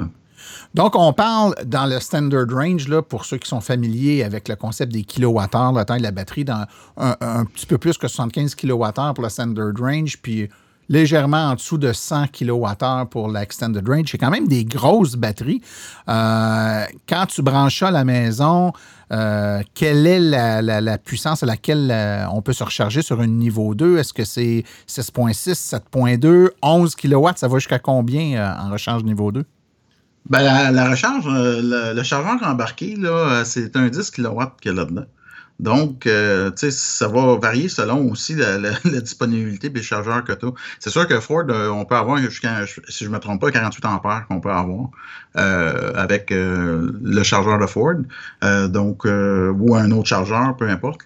[0.76, 4.92] Donc, on parle dans le standard range, pour ceux qui sont familiers avec le concept
[4.92, 6.66] des kilowattheures, la taille de la batterie, dans
[6.98, 10.48] un, petit peu plus que 75 kWh pour le standard range, puis
[10.90, 14.10] légèrement en dessous de 100 kWh pour l'extended range.
[14.12, 15.62] C'est quand même des grosses batteries.
[16.08, 18.74] Euh, quand tu branches à la maison,
[19.12, 23.76] euh, quelle est la, puissance à laquelle euh, on peut se recharger sur un niveau
[23.76, 23.98] 2?
[23.98, 27.28] Est-ce que c'est 6.6, 7.2, 11 kW?
[27.36, 29.46] Ça va jusqu'à combien en recharge niveau 2?
[30.26, 34.76] Ben, la, recharge, euh, le, chargeur embarqué, là, euh, c'est un 10 kW qu'il y
[34.76, 35.06] a là-dedans.
[35.60, 38.58] Donc, euh, tu sais, ça va varier selon aussi la,
[39.02, 40.46] disponibilité des chargeurs que tu.
[40.80, 43.86] C'est sûr que Ford, on peut avoir jusqu'à, si je ne me trompe pas, 48
[43.86, 44.90] ampères qu'on peut avoir
[45.34, 47.96] avec le chargeur de Ford.
[48.70, 51.02] donc, ou un autre chargeur, peu importe.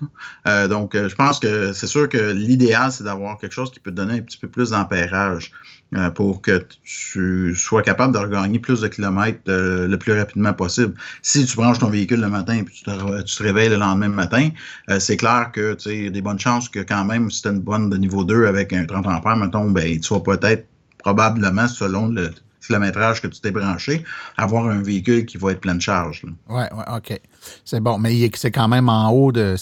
[0.69, 4.19] donc, je pense que c'est sûr que l'idéal, c'est d'avoir quelque chose qui peut donner
[4.19, 5.51] un petit peu plus d'ampérage.
[5.95, 10.53] Euh, pour que tu sois capable de regagner plus de kilomètres euh, le plus rapidement
[10.53, 10.95] possible.
[11.21, 14.07] Si tu branches ton véhicule le matin et tu te, tu te réveilles le lendemain
[14.07, 14.49] matin,
[14.89, 17.47] euh, c'est clair que tu y a des bonnes chances que quand même, si tu
[17.49, 20.65] as une bonne de niveau 2 avec un 30 ampères, mettons, ben, tu vas peut-être
[20.97, 22.31] probablement, selon le
[22.65, 24.03] kilométrage que tu t'es branché,
[24.37, 26.23] avoir un véhicule qui va être plein de charge.
[26.49, 27.19] Oui, ouais, OK.
[27.65, 29.55] C'est bon, mais c'est quand même en haut de.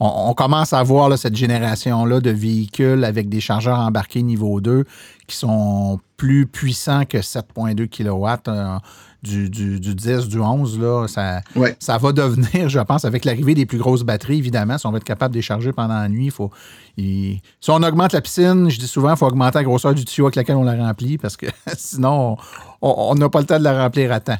[0.00, 4.84] On, commence à voir cette génération-là de véhicules avec des chargeurs embarqués niveau 2
[5.26, 8.48] qui sont plus puissants que 7,2 kW.
[8.48, 8.78] Euh,
[9.22, 11.42] du, du, 10, du 11, là, ça,
[11.78, 14.96] ça va devenir, je pense, avec l'arrivée des plus grosses batteries, évidemment, si on va
[14.96, 16.50] être capable de les charger pendant la nuit, il faut.
[16.96, 20.26] si on augmente la piscine, je dis souvent, il faut augmenter la grosseur du tuyau
[20.26, 22.36] avec laquelle on la remplit parce que sinon, on
[22.82, 24.38] n'a pas le temps de la remplir à temps.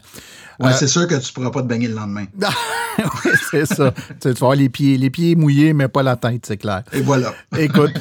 [0.61, 2.27] Ouais, euh, c'est sûr que tu ne pourras pas te baigner le lendemain.
[2.99, 3.93] oui, c'est ça.
[4.21, 6.83] tu, vas avoir les pieds, les pieds mouillés, mais pas la tête, c'est clair.
[6.93, 7.33] Et voilà.
[7.57, 7.93] Écoute,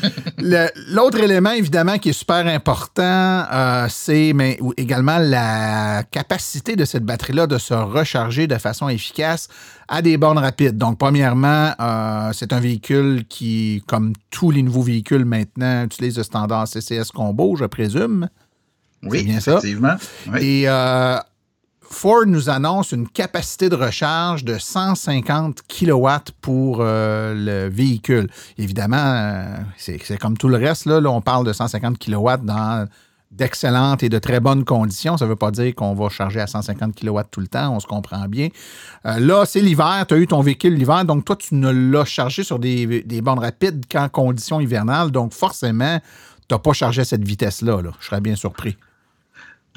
[0.90, 7.06] l'autre élément, évidemment, qui est super important, euh, c'est mais également la capacité de cette
[7.06, 9.48] batterie-là de se recharger de façon efficace
[9.88, 10.78] à des bornes rapides.
[10.78, 16.24] Donc, premièrement, euh, c'est un véhicule qui, comme tous les nouveaux véhicules maintenant, utilise le
[16.24, 18.28] standard CCS Combo, je présume.
[19.04, 19.96] Oui, bien effectivement.
[20.40, 20.68] Et
[21.92, 26.08] Ford nous annonce une capacité de recharge de 150 kW
[26.40, 28.30] pour euh, le véhicule.
[28.58, 30.86] Évidemment, euh, c'est comme tout le reste.
[30.86, 32.88] Là, on parle de 150 kW dans
[33.30, 35.16] d'excellentes et de très bonnes conditions.
[35.18, 37.80] Ça ne veut pas dire qu'on va charger à 150 kW tout le temps, on
[37.80, 38.50] se comprend bien.
[39.06, 42.04] Euh, là, c'est l'hiver, tu as eu ton véhicule l'hiver, donc toi, tu ne l'as
[42.04, 46.00] chargé sur des, des bornes rapides qu'en conditions hivernales, donc forcément,
[46.50, 47.82] tu n'as pas chargé à cette vitesse-là.
[47.82, 47.92] Là.
[48.02, 48.76] Je serais bien surpris.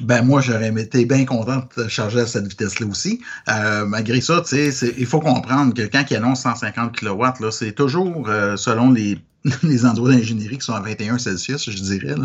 [0.01, 3.21] Ben moi, j'aurais été bien content de charger à cette vitesse-là aussi.
[3.49, 8.57] Euh, malgré ça, il faut comprendre que quand il annonce 150 kW, c'est toujours euh,
[8.57, 9.17] selon les,
[9.63, 12.15] les endroits d'ingénierie qui sont à 21 Celsius, je dirais.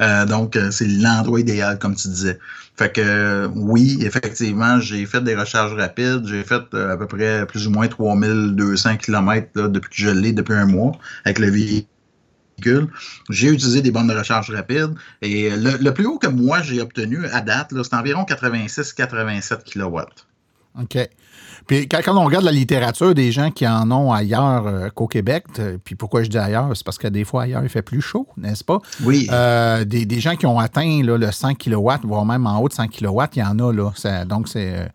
[0.00, 2.38] Euh, donc, c'est l'endroit idéal, comme tu disais.
[2.76, 6.26] Fait que oui, effectivement, j'ai fait des recharges rapides.
[6.26, 10.32] J'ai fait à peu près plus ou moins 3200 km là, depuis que je l'ai,
[10.32, 10.92] depuis un mois,
[11.24, 11.88] avec le véhicule
[13.30, 17.26] j'ai utilisé des bornes de recharge rapide et le, plus haut que moi j'ai obtenu
[17.26, 20.00] à date, c'est environ 86-87 kW.
[20.80, 21.08] OK.
[21.66, 25.44] Puis quand, on regarde la littérature des gens qui en ont ailleurs euh, qu'au Québec,
[25.84, 28.28] puis pourquoi je dis ailleurs, c'est parce que des fois ailleurs il fait plus chaud,
[28.36, 28.78] n'est-ce pas?
[29.02, 29.26] Oui.
[29.32, 32.88] Euh, des, gens qui ont atteint le 100 kW, voire même en haut de 100
[32.88, 34.24] kW, il y en a là.
[34.26, 34.88] donc c'est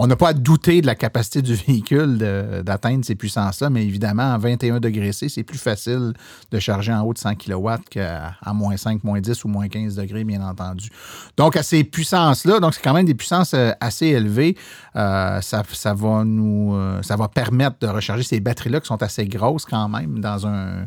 [0.00, 2.18] on n'a pas à douter de la capacité du véhicule
[2.64, 6.12] d'atteindre ces puissances-là, mais évidemment, à 21 degrés C, c'est plus facile
[6.52, 9.96] de charger en haut de 100 kW qu'à moins 5, moins 10 ou moins 15
[9.96, 10.88] degrés, bien entendu.
[11.36, 14.56] Donc, à ces puissances-là, donc c'est quand même des puissances euh, assez élevées,
[14.94, 19.26] euh, ça, va nous, euh, ça va permettre de recharger ces batteries-là qui sont assez
[19.26, 20.86] grosses quand même dans un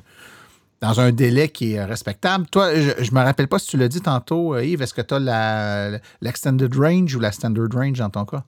[0.81, 2.47] dans un délai qui est respectable.
[2.47, 5.13] Toi, je ne me rappelle pas si tu l'as dit tantôt, Yves, est-ce que tu
[5.13, 8.43] as l'extended range ou la standard range dans ton cas?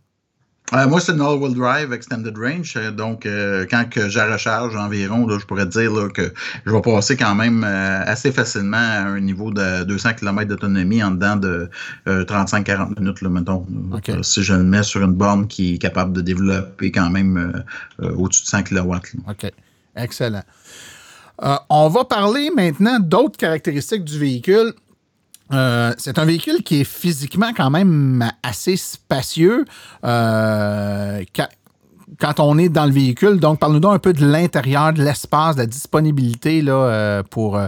[0.73, 2.73] Euh, moi, c'est une all-wheel drive extended range.
[2.77, 6.33] Euh, donc, euh, quand que je recharge environ, je pourrais dire que
[6.65, 11.11] je vais passer quand même assez facilement à un niveau de 200 km d'autonomie en
[11.11, 11.69] dedans de
[12.07, 13.65] 35-40 minutes, là, mettons.
[14.21, 17.63] si je le mets sur une borne qui est capable de développer quand même
[17.99, 18.93] au-dessus de 100 kW.
[19.29, 19.51] OK.
[19.95, 20.43] Excellent.
[21.69, 24.73] on va parler maintenant d'autres caractéristiques du véhicule.
[25.53, 29.65] Euh, c'est un véhicule qui est physiquement quand même assez spacieux.
[30.03, 31.23] Euh,
[32.19, 35.55] quand on est dans le véhicule, donc parle-nous donc un peu de l'intérieur, de l'espace,
[35.55, 37.59] de la disponibilité euh, pour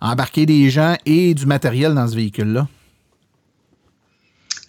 [0.00, 2.66] embarquer des gens et du matériel dans ce véhicule-là.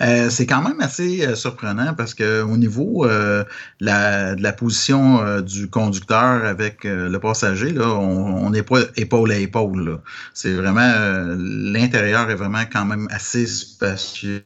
[0.01, 3.45] Euh, c'est quand même assez euh, surprenant parce que au niveau euh,
[3.79, 9.37] la, de la position du conducteur avec le passager, là, on n'est pas épaule à
[9.37, 9.99] épaule.
[10.33, 10.91] C'est vraiment
[11.37, 14.43] l'intérieur est vraiment quand même assez spacieux.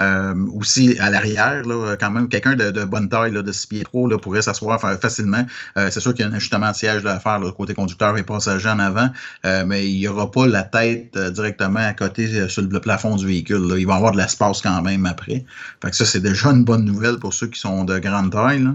[0.00, 1.62] Euh, aussi à l'arrière,
[2.00, 5.44] quand même, quelqu'un de, bonne taille, là, de 6 pieds trop, là, pourrait s'asseoir facilement.
[5.76, 8.22] Euh, c'est sûr qu'il y a un ajustement de siège à faire, côté conducteur et
[8.22, 9.10] passager en avant,
[9.44, 13.26] euh, mais il n'y aura pas la tête directement à côté sur le plafond du
[13.26, 13.74] véhicule.
[13.78, 15.44] Il va avoir de l'espace quand même après.
[15.82, 18.66] Fait que ça, c'est déjà une bonne nouvelle pour ceux qui sont de grande taille.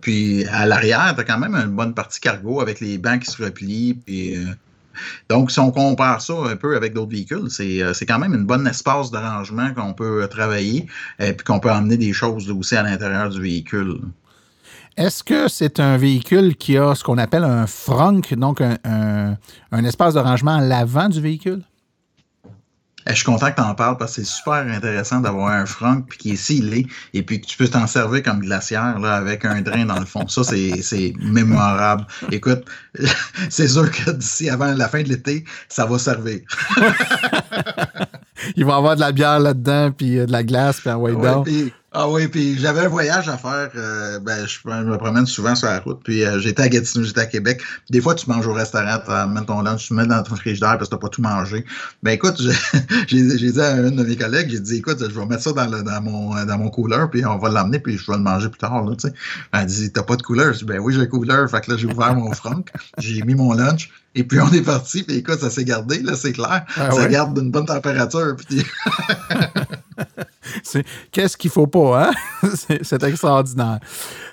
[0.00, 3.30] puis à l'arrière, tu as quand même une bonne partie cargo avec les bancs qui
[3.30, 3.94] se replient.
[3.94, 4.36] Puis
[5.28, 8.44] donc, si on compare ça un peu avec d'autres véhicules, c'est, euh, quand même une
[8.44, 10.86] bonne espace d'arrangement qu'on peut euh, travailler
[11.18, 14.00] et qu'on peut emmener des choses aussi à l'intérieur du véhicule.
[14.96, 19.36] Est-ce que c'est un véhicule qui a ce qu'on appelle un frunk, donc un,
[19.72, 21.62] un espace de rangement à l'avant du véhicule?
[23.06, 25.66] Eh, je suis content que tu en parles parce que c'est super intéressant d'avoir un
[25.66, 29.44] franc qui est scellé et puis que tu peux t'en servir comme glacière là, avec
[29.44, 30.26] un drain dans le fond.
[30.28, 32.06] Ça, c'est mémorable.
[32.32, 32.64] Écoute,
[33.50, 36.40] c'est sûr que d'ici avant la fin de l'été, ça va servir.
[38.56, 40.96] Il va y avoir de la bière là-dedans, puis euh, de la glace, puis un
[40.96, 43.70] white ouais, ah oui, puis j'avais un voyage à faire.
[43.76, 46.00] Euh, ben, je, me promène souvent sur la route.
[46.02, 47.62] Puis euh, j'étais à Gatineau, j'étais à Québec.
[47.88, 50.76] Des fois, tu manges au restaurant, tu amènes ton lunch, tu mets dans ton frigidaire
[50.76, 51.64] parce que tu pas tout mangé.
[52.02, 52.42] Ben écoute,
[53.06, 55.66] j'ai dit à une de mes collègues, j'ai dit, écoute, je vais mettre ça dans,
[55.66, 58.48] le, dans, mon, dans mon cooler, puis on va l'emmener, puis je vais le manger
[58.48, 58.84] plus tard.
[58.84, 58.96] Là,
[59.52, 60.50] Elle dit, t'as pas de cooler?
[60.52, 61.46] Je dis, ben oui, j'ai un cooler.
[61.48, 62.64] Fait que là, j'ai ouvert mon franc,
[62.98, 66.14] j'ai mis mon lunch, et puis on est parti, puis écoute, ça s'est gardé, là,
[66.16, 66.64] c'est clair.
[66.76, 68.34] Ah ça garde une bonne température.
[68.36, 68.64] Puis...
[71.12, 72.48] Qu'est-ce qu'il faut pas, hein?
[72.82, 73.78] c'est extraordinaire.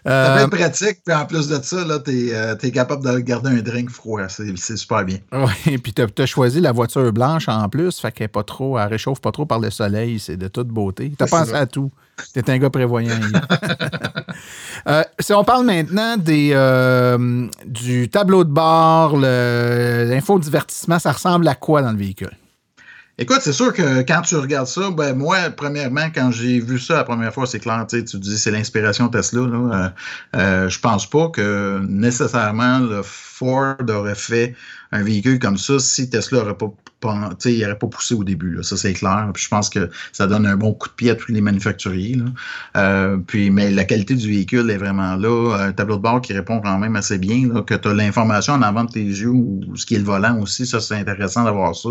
[0.07, 3.61] Euh, ça pratique, puis en plus de ça, tu es, euh, capable de garder un
[3.61, 4.21] drink froid.
[4.27, 5.17] C'est super bien.
[5.33, 8.87] Oui, puis tu as, choisi la voiture blanche en plus, fait qu'elle pas trop, elle
[8.87, 11.11] réchauffe pas trop par le soleil, c'est de toute beauté.
[11.17, 11.91] Tu as pensé à tout.
[12.33, 13.15] Tu es un gars prévoyant.
[14.87, 21.55] euh, si on parle maintenant des, euh, du tableau de bord, l'infodivertissement, ça ressemble à
[21.55, 22.37] quoi dans le véhicule?
[23.21, 26.95] Écoute, c'est sûr que quand tu regardes ça, ben moi, premièrement, quand j'ai vu ça
[26.95, 29.41] la première fois, c'est clair, tu dis c'est l'inspiration Tesla.
[29.41, 29.89] Euh,
[30.35, 34.55] euh, je pense pas que nécessairement le Ford aurait fait
[34.91, 36.73] un véhicule comme ça si Tesla n'aurait pas
[37.45, 39.29] il n'aurait pas poussé au début, là, ça c'est clair.
[39.33, 42.15] Puis je pense que ça donne un bon coup de pied à tous les manufacturiers.
[42.15, 42.25] Là.
[42.77, 45.57] Euh, puis, mais la qualité du véhicule est vraiment là.
[45.59, 48.53] Un tableau de bord qui répond quand même assez bien, là, que tu as l'information
[48.53, 51.43] en avant de tes yeux ou ce qui est le volant aussi, ça c'est intéressant
[51.43, 51.89] d'avoir ça.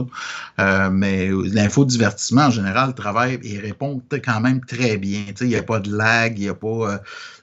[0.60, 5.24] Euh, mais l'infodivertissement en général travaille et répond quand même très bien.
[5.40, 6.66] Il n'y a pas de lag, il n'y a pas.
[6.68, 6.98] Euh,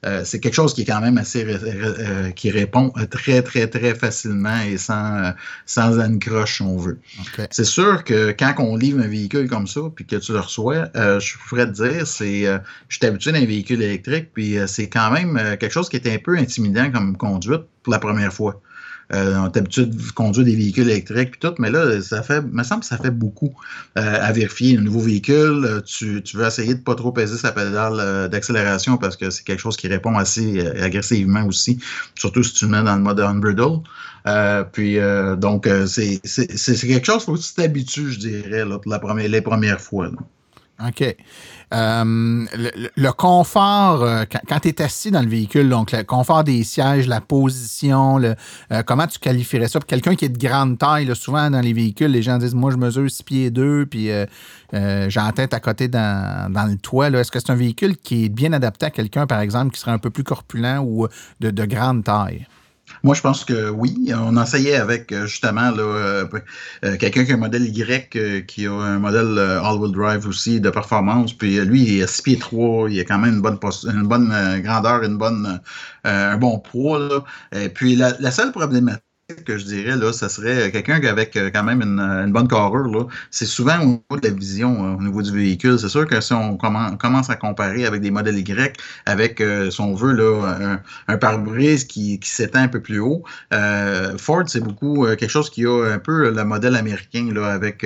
[0.06, 3.96] euh, c'est quelque chose qui est quand même assez euh, qui répond très, très, très
[3.96, 5.32] facilement et sans, euh,
[5.66, 7.00] sans croche, si on veut.
[7.58, 10.90] C'est sûr que quand on livre un véhicule comme ça, puis que tu le reçois,
[10.94, 15.58] je pourrais te dire, c'est je suis habitué d'un véhicule électrique, puis c'est quand même
[15.58, 18.62] quelque chose qui est un peu intimidant comme conduite pour la première fois.
[19.14, 22.42] Euh, on est habitué de conduire des véhicules électriques puis tout, mais là, ça fait,
[22.42, 23.54] me semble que ça fait beaucoup
[23.98, 24.78] euh, à vérifier.
[24.78, 29.16] Un nouveau véhicule, euh, tu, veux essayer de pas trop peser sa pédale d'accélération parce
[29.16, 31.80] que c'est quelque chose qui répond assez agressivement aussi,
[32.16, 33.80] surtout si tu le mets dans le mode unbridle.
[34.74, 34.98] puis
[35.38, 39.42] donc c'est quelque chose, faut que tu t'habitues, je dirais, là, pour la première, les
[39.42, 40.10] premières fois.
[40.86, 41.16] OK.
[41.74, 42.46] Euh,
[42.96, 47.08] le, confort, euh, quand, tu es assis dans le véhicule, donc le confort des sièges,
[47.08, 49.80] la position, euh, comment tu qualifierais ça?
[49.82, 52.78] Quelqu'un qui est de grande taille, souvent dans les véhicules, les gens disent Moi, je
[52.78, 54.10] mesure 6 pieds 2, puis
[54.72, 57.10] j'ai la tête à côté dans, dans le toit.
[57.10, 59.92] Est-ce que c'est un véhicule qui est bien adapté à quelqu'un, par exemple, qui serait
[59.92, 61.08] un peu plus corpulent ou
[61.42, 62.48] de grande taille?
[63.04, 64.12] Moi, je pense que oui.
[64.16, 66.28] On essayait avec justement là,
[66.84, 70.28] euh, quelqu'un qui a un modèle Y, euh, qui a un modèle euh, all-wheel drive
[70.28, 71.34] aussi de performance.
[71.34, 74.62] Puis lui, il a 6 pieds 3, il a quand même une bonne, une bonne
[74.62, 75.62] grandeur, une bonne,
[76.04, 77.00] un bon poids.
[77.00, 77.24] Là.
[77.54, 79.04] Et puis la seule problématique,
[79.46, 83.10] que je dirais, là, ça serait quelqu'un avec quand même une, une bonne carrure.
[83.30, 85.78] C'est souvent au niveau de la vision, au niveau du véhicule.
[85.78, 89.82] C'est sûr que si on commence à comparer avec des modèles Y, avec, euh, si
[89.82, 93.24] on veut, là, un, pare-brise qui, s'étend un peu plus haut,
[93.54, 97.48] euh, Ford, c'est beaucoup euh, quelque chose qui a un peu le modèle américain, là,
[97.48, 97.86] avec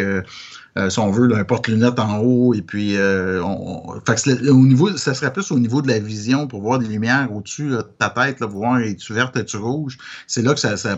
[0.77, 2.53] euh, si on veut, là, un porte-lunettes en haut.
[2.53, 5.99] Et puis, euh, on, fait que au niveau, ça serait plus au niveau de la
[5.99, 9.97] vision pour voir des lumières au-dessus de ta tête, là, voir es-tu verte, es-tu rouge?
[10.27, 10.97] C'est là que ça, ça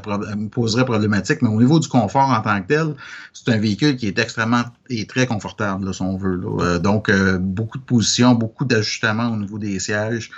[0.51, 1.41] poserait problématique.
[1.41, 2.95] Mais au niveau du confort en tant que tel,
[3.34, 4.63] c'est un véhicule qui est extrêmement
[4.99, 6.35] et très confortable, là, si on veut.
[6.35, 6.63] Là.
[6.63, 10.29] Euh, donc, euh, beaucoup de positions, beaucoup d'ajustements au niveau des sièges.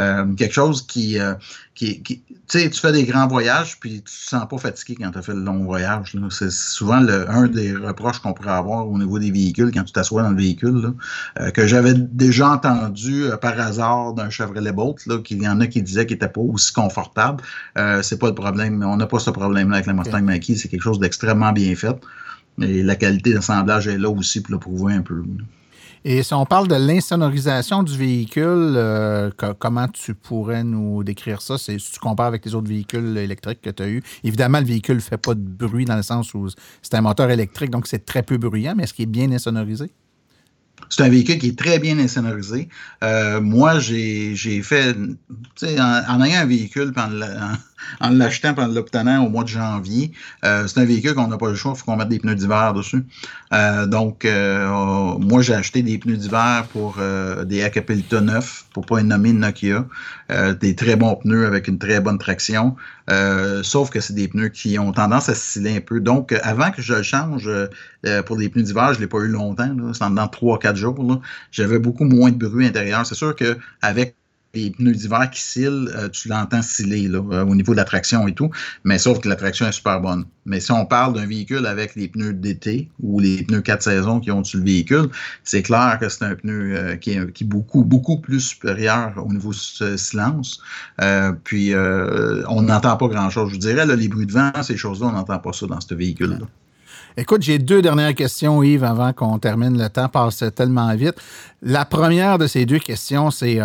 [0.00, 1.34] Euh, quelque chose qui, euh,
[1.76, 4.96] qui, qui tu sais, tu fais des grands voyages, puis tu te sens pas fatigué
[5.00, 6.16] quand tu as fait le long voyage.
[6.30, 9.92] C'est souvent le, un des reproches qu'on pourrait avoir au niveau des véhicules quand tu
[9.92, 10.94] t'assois dans le véhicule,
[11.36, 15.80] là, que j'avais déjà entendu par hasard d'un Chevrolet Bolt, qu'il y en a qui
[15.80, 17.42] disaient qu'il n'était pas aussi confortable.
[18.02, 18.82] C'est pas le problème.
[18.84, 20.56] On n'a pas ce problème-là avec la Mustang Mach-E.
[20.56, 21.96] C'est quelque chose d'extrêmement bien fait.
[22.62, 25.22] Et la qualité d'assemblage est là aussi pour le prouver un peu.
[26.06, 31.56] Et si on parle de l'insonorisation du véhicule, euh, comment tu pourrais nous décrire ça?
[31.56, 34.02] si tu compares avec les autres véhicules électriques que tu as eus.
[34.22, 36.48] Évidemment, le véhicule ne fait pas de bruit dans le sens où
[36.82, 39.90] c'est un moteur électrique, donc c'est très peu bruyant, mais est-ce qu'il est bien insonorisé?
[40.90, 42.68] C'est un véhicule qui est très bien insonorisé.
[43.02, 44.94] Euh, moi, j'ai fait,
[45.78, 47.56] en, en ayant un véhicule, en, en
[48.10, 50.12] l'achetant, en l'obtenant au mois de janvier,
[50.44, 52.34] euh, c'est un véhicule qu'on n'a pas le choix, il faut qu'on mette des pneus
[52.34, 53.04] d'hiver dessus.
[53.52, 54.68] Euh, donc, euh,
[55.18, 59.86] moi, j'ai acheté des pneus d'hiver pour euh, des Acapelita 9, pour pas nommer Nokia.
[60.32, 62.76] Euh, des très bons pneus avec une très bonne traction.
[63.62, 66.00] sauf que c'est des pneus qui ont tendance à sciller un peu.
[66.00, 67.48] Donc, avant que je le change
[68.26, 71.20] pour des pneus d'hiver, je ne l'ai pas eu longtemps, c'est dans 3-4 jours.
[71.50, 73.04] J'avais beaucoup moins de bruit intérieur.
[73.06, 74.16] C'est sûr qu'avec
[74.54, 78.26] les pneus d'hiver qui scillent, euh, tu l'entends sciller euh, au niveau de la traction
[78.28, 78.50] et tout,
[78.84, 80.24] mais sauf que la traction est super bonne.
[80.46, 84.20] Mais si on parle d'un véhicule avec les pneus d'été ou les pneus 4 saisons
[84.20, 85.08] qui ont sur le véhicule,
[85.42, 89.52] c'est clair que c'est un pneu euh, qui, est, beaucoup, beaucoup plus supérieur au niveau
[89.52, 90.60] de silence.
[91.00, 93.48] Euh, puis on n'entend pas grand-chose.
[93.48, 95.94] Je vous dirais, les bruits de vent, ces choses-là, on n'entend pas ça dans ce
[95.94, 96.46] véhicule-là.
[97.16, 99.78] Écoute, j'ai deux dernières questions, Yves, avant qu'on termine.
[99.78, 101.14] Le temps passe tellement vite.
[101.62, 103.60] La première de ces deux questions, c'est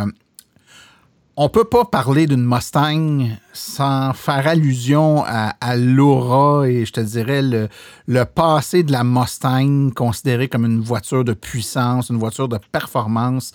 [1.42, 7.00] on peut pas parler d'une Mustang sans faire allusion à, à l'aura et je te
[7.00, 7.70] dirais le,
[8.08, 13.54] le, passé de la Mustang considérée comme une voiture de puissance, une voiture de performance.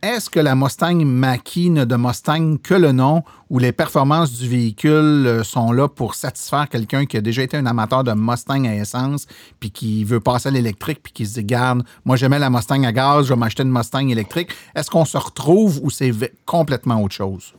[0.00, 4.48] Est-ce que la Mustang Mach-E n'a de Mustang que le nom ou les performances du
[4.48, 8.76] véhicule sont là pour satisfaire quelqu'un qui a déjà été un amateur de Mustang à
[8.76, 9.26] essence
[9.58, 12.84] puis qui veut passer à l'électrique puis qui se dit garde, moi j'aimais la Mustang
[12.84, 14.50] à gaz, je vais m'acheter une Mustang électrique.
[14.76, 16.12] Est-ce qu'on se retrouve ou c'est
[16.46, 17.54] complètement autre chose?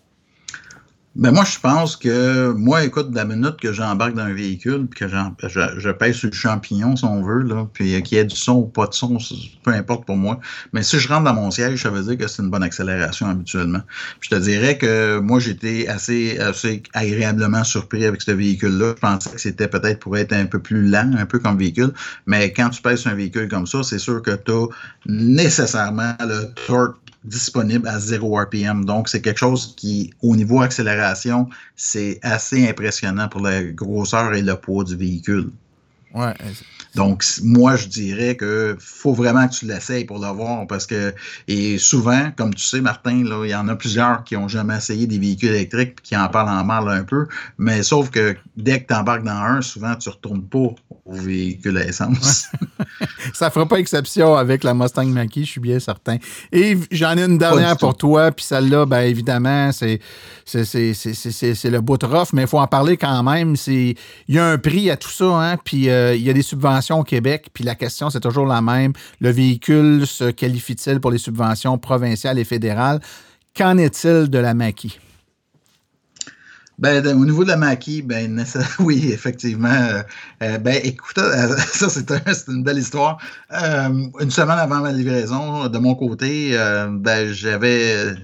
[1.15, 4.85] Ben moi, je pense que, moi, écoute, de la minute que j'embarque dans un véhicule,
[4.85, 8.21] puis que je, je pèse sur le champignon, si on veut, là, puis qu'il y
[8.21, 9.17] ait du son ou pas de son,
[9.63, 10.39] peu importe pour moi.
[10.71, 13.27] Mais si je rentre dans mon siège, ça veut dire que c'est une bonne accélération
[13.27, 13.81] habituellement.
[14.21, 18.93] Je te dirais que moi, j'étais assez, assez agréablement surpris avec ce véhicule-là.
[18.95, 21.91] Je pensais que c'était peut-être pour être un peu plus lent, un peu comme véhicule.
[22.27, 24.67] Mais quand tu pèses sur un véhicule comme ça, c'est sûr que tu as
[25.07, 28.85] nécessairement le torque disponible à 0 RPM.
[28.85, 34.41] Donc, c'est quelque chose qui, au niveau accélération, c'est assez impressionnant pour la grosseur et
[34.41, 35.49] le poids du véhicule.
[36.13, 36.33] Ouais.
[36.95, 41.13] Donc, moi, je dirais que faut vraiment que tu l'essayes pour le voir parce que,
[41.47, 44.77] et souvent, comme tu sais, Martin, là, il y en a plusieurs qui ont jamais
[44.77, 47.27] essayé des véhicules électriques qui en parlent en mal un peu,
[47.59, 50.73] mais sauf que dès que tu embarques dans un, souvent, tu retournes pas
[51.09, 52.47] au véhicule à essence.
[53.33, 56.17] Ça fera pas exception avec la Mustang Mach-E, je suis bien certain.
[56.51, 59.99] Et j'en ai une dernière pour toi, puis celle-là, ben évidemment, c'est
[60.45, 63.55] le bout de rough, mais il faut en parler quand même.
[63.67, 63.95] Il
[64.27, 66.99] y a un prix à tout ça, hein, puis euh, il y a des subventions
[66.99, 68.93] au Québec, puis la question, c'est toujours la même.
[69.19, 72.99] Le véhicule se qualifie-t-il pour les subventions provinciales et fédérales?
[73.55, 75.08] Qu'en est-il de la Mach-E?
[76.79, 78.43] Ben, au niveau de la maquille, ben,
[78.79, 80.01] oui, effectivement.
[80.39, 81.19] ben, écoute,
[81.73, 83.19] ça, c'est une belle histoire.
[83.51, 86.57] une semaine avant ma livraison, de mon côté,
[86.89, 88.15] ben, j'avais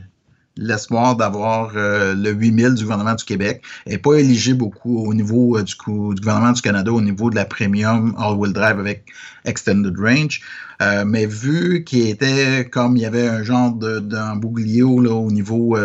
[0.57, 5.57] l'espoir d'avoir euh, le 8000 du gouvernement du Québec et pas éligible beaucoup au niveau
[5.57, 9.05] euh, du, du, gouvernement du Canada au niveau de la premium all-wheel drive avec
[9.43, 10.41] extended range.
[10.81, 15.77] Euh, mais vu qu'il était comme il y avait un genre d'embouglio là au niveau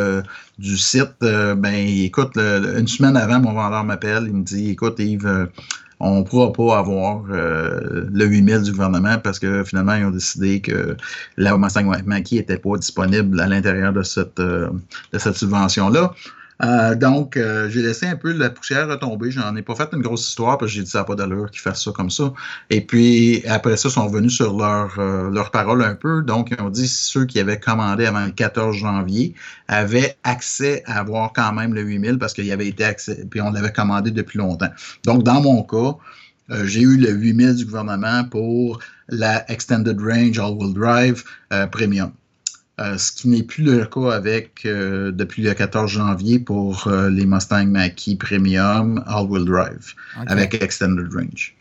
[0.59, 5.49] du site, ben écoute, une semaine avant, mon vendeur m'appelle, il me dit écoute Yves,
[6.01, 10.11] on ne pourra pas avoir euh, le 8000 du gouvernement parce que finalement, ils ont
[10.11, 10.97] décidé que
[11.37, 14.71] la Mustang Mach-E n'était pas disponible à l'intérieur de cette, euh,
[15.13, 16.15] de cette subvention-là.
[16.63, 19.31] Euh, donc, euh, j'ai laissé un peu la poussière retomber.
[19.31, 21.51] J'en ai pas fait une grosse histoire parce que j'ai dit ça n'a pas d'allure
[21.51, 22.33] qu'ils fassent ça comme ça.
[22.69, 26.23] Et puis, après ça, ils sont revenus sur leur, euh, leur parole un peu.
[26.23, 29.35] Donc, ils ont dit ceux qui avaient commandé avant le 14 janvier
[29.69, 33.41] avaient accès à avoir quand même le 8000 parce qu'il y avait été accès, puis
[33.41, 34.71] on l'avait commandé depuis longtemps.
[35.05, 35.97] Donc, dans mon cas,
[36.65, 41.25] j'ai eu le 8000 du gouvernement pour la Extended Range All-Wheel Drive
[41.71, 42.11] Premium.
[42.81, 47.11] Euh, ce qui n'est plus le cas avec euh, depuis le 14 janvier pour euh,
[47.11, 49.95] les Mustang Mach-E Premium All-Wheel Drive
[50.29, 51.55] avec Extended Range.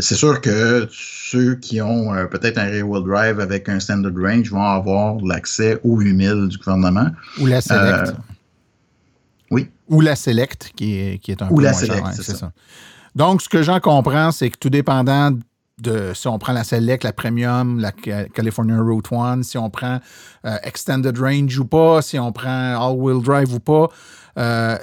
[0.00, 4.62] c'est sûr que ceux qui ont peut-être un rear-wheel drive avec un standard range vont
[4.62, 7.08] avoir l'accès au 8000 du gouvernement.
[7.40, 8.12] Ou la Select.
[9.50, 9.68] oui.
[9.88, 12.36] Ou la Select, qui est, qui est un Ou peu la moins Select, c'est ça.
[12.36, 12.52] ça.
[13.16, 15.32] Donc, ce que j'en comprends, c'est que tout dépendant
[16.14, 20.00] si on prend la Select, la Premium, la California Route 1, si on prend
[20.44, 23.88] euh, Extended Range ou pas, si on prend All-Wheel Drive ou pas,
[24.38, 24.76] euh,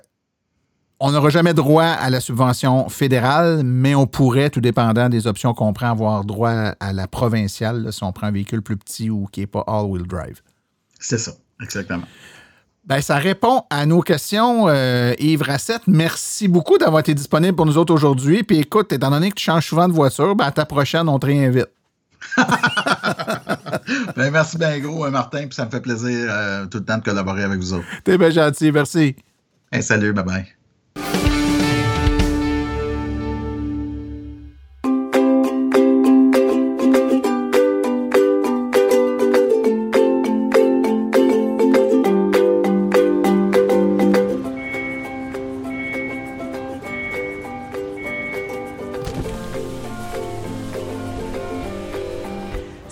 [0.99, 5.53] on n'aura jamais droit à la subvention fédérale, mais on pourrait, tout dépendant des options
[5.53, 9.27] qu'on prend, avoir droit à la provinciale si on prend un véhicule plus petit ou
[9.31, 10.41] qui n'est pas All-Wheel Drive.
[10.99, 12.07] C'est ça, exactement.
[12.87, 15.81] Ben, ça répond à nos questions, euh, Yves Rassette.
[15.87, 18.43] Merci beaucoup d'avoir été disponible pour nous autres aujourd'hui.
[18.43, 21.19] Puis écoute, étant donné que tu changes souvent de voiture, ben, à ta prochaine, on
[21.19, 21.67] te réinvite.
[24.15, 25.47] ben, merci bien gros, euh, Martin.
[25.47, 27.85] Puis ça me fait plaisir euh, tout le temps de collaborer avec vous autres.
[28.05, 29.17] T'es bien gentil, merci.
[29.69, 30.56] Hey, salut, bye bye.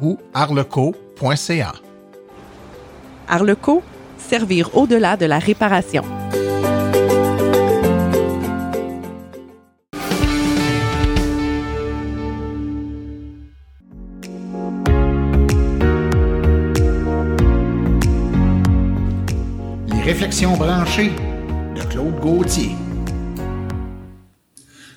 [0.00, 1.72] ou arleco.ca.
[3.28, 3.82] Arleco,
[4.18, 6.04] servir au-delà de la réparation.
[19.88, 21.12] Les réflexions branchées
[21.74, 22.85] de Claude Gauthier.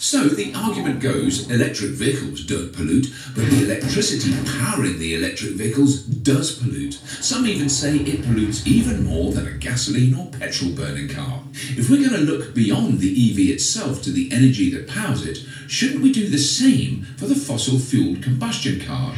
[0.10, 6.02] So the argument goes electric vehicles don't pollute, but the electricity powering the electric vehicles
[6.02, 6.96] does pollute.
[7.22, 11.44] Some even say it pollutes even more than a gasoline or petrol burning car.
[11.78, 15.46] If we're going to look beyond the EV itself to the energy that powers it,
[15.68, 19.14] shouldn't we do the same for the fossil fueled combustion car?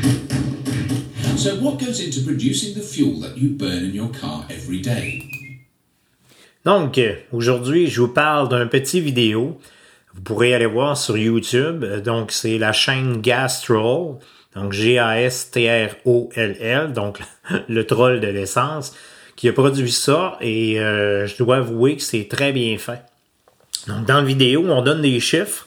[1.38, 5.24] So, what goes into producing the fuel that you burn in your car every day?
[6.66, 7.00] Donc,
[7.32, 9.58] aujourd'hui, je vous parle d'un petit vidéo
[10.14, 11.86] Vous pourrez aller voir sur YouTube.
[12.04, 14.18] Donc, c'est la chaîne Gastroll.
[14.56, 15.34] Donc, G-A-S-T-R-O-L-L.
[16.94, 17.20] Donc,
[17.70, 18.96] le troll de l'essence
[19.36, 20.38] qui a produit ça.
[20.42, 23.02] Et euh, je dois avouer que c'est très bien fait.
[23.88, 25.66] Donc, dans la vidéo, on donne des chiffres.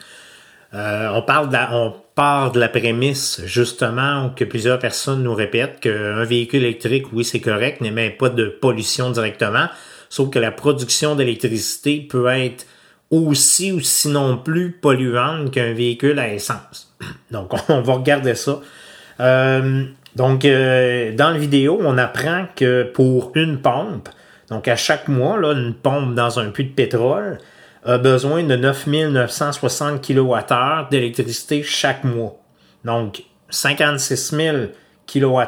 [0.74, 5.34] Euh, on parle de la, on part de la prémisse, justement, que plusieurs personnes nous
[5.34, 9.68] répètent qu'un véhicule électrique, oui, c'est correct, n'émet pas de pollution directement,
[10.09, 12.66] sauf que la production d'électricité peut être
[13.19, 16.95] aussi ou sinon plus polluante qu'un véhicule à essence.
[17.31, 18.61] Donc, on va regarder ça.
[19.21, 19.85] Euh,
[20.17, 24.09] donc, euh, dans la vidéo, on apprend que pour une pompe,
[24.49, 27.39] donc à chaque mois, là, une pompe dans un puits de pétrole
[27.85, 32.37] a besoin de 9960 kWh d'électricité chaque mois.
[32.85, 34.57] Donc, 56 000
[35.07, 35.45] kWh,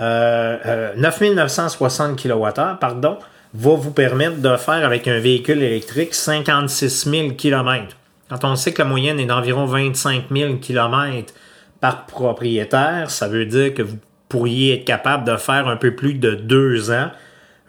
[0.00, 3.18] euh, 9960 kWh, pardon,
[3.54, 7.96] va vous permettre de faire avec un véhicule électrique 56 000 km.
[8.28, 11.32] Quand on sait que la moyenne est d'environ 25 000 km
[11.80, 13.98] par propriétaire, ça veut dire que vous
[14.28, 17.10] pourriez être capable de faire un peu plus de deux ans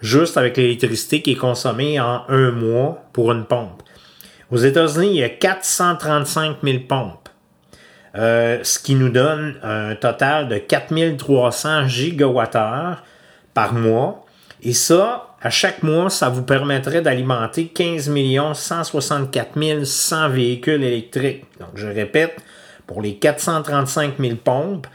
[0.01, 3.83] juste avec l'électricité qui est consommée en un mois pour une pompe.
[4.51, 7.29] Aux États-Unis, il y a 435 000 pompes,
[8.15, 13.03] euh, ce qui nous donne un total de 4300 gigawattheures
[13.53, 14.25] par mois.
[14.61, 18.11] Et ça, à chaque mois, ça vous permettrait d'alimenter 15
[18.55, 21.43] 164 100 véhicules électriques.
[21.59, 22.37] Donc, je répète,
[22.87, 24.87] pour les 435 000 pompes,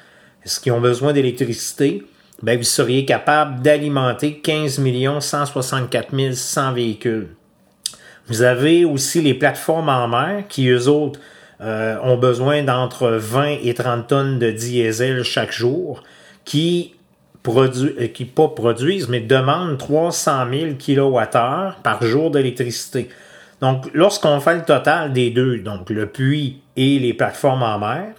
[0.44, 2.02] ce qui ont besoin d'électricité,
[2.42, 4.80] ben, vous seriez capable d'alimenter 15
[5.20, 7.28] 164 100 véhicules.
[8.26, 11.20] Vous avez aussi les plateformes en mer qui, eux autres,
[11.60, 16.02] euh, ont besoin d'entre 20 et 30 tonnes de diesel chaque jour,
[16.44, 16.94] qui,
[17.48, 23.08] euh, qui pas produisent, mais demandent 300 000 kWh par jour d'électricité.
[23.60, 28.14] Donc, lorsqu'on fait le total des deux, donc le puits et les plateformes en mer,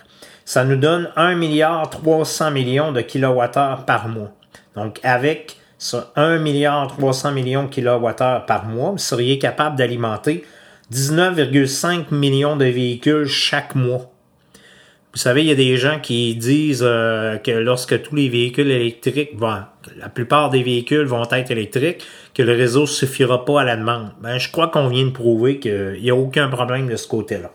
[0.46, 4.32] ça nous donne 1 milliard 300 millions de kilowattheures par mois.
[4.76, 10.44] Donc, avec ça, 1 milliard 300 millions de kilowattheures par mois, vous seriez capable d'alimenter
[10.92, 14.11] 19,5 millions de véhicules chaque mois.
[15.14, 18.72] Vous savez, il y a des gens qui disent euh, que lorsque tous les véhicules
[18.72, 19.58] électriques vont,
[19.98, 24.12] la plupart des véhicules vont être électriques, que le réseau suffira pas à la demande.
[24.22, 27.52] Ben, je crois qu'on vient de prouver qu'il n'y a aucun problème de ce côté-là.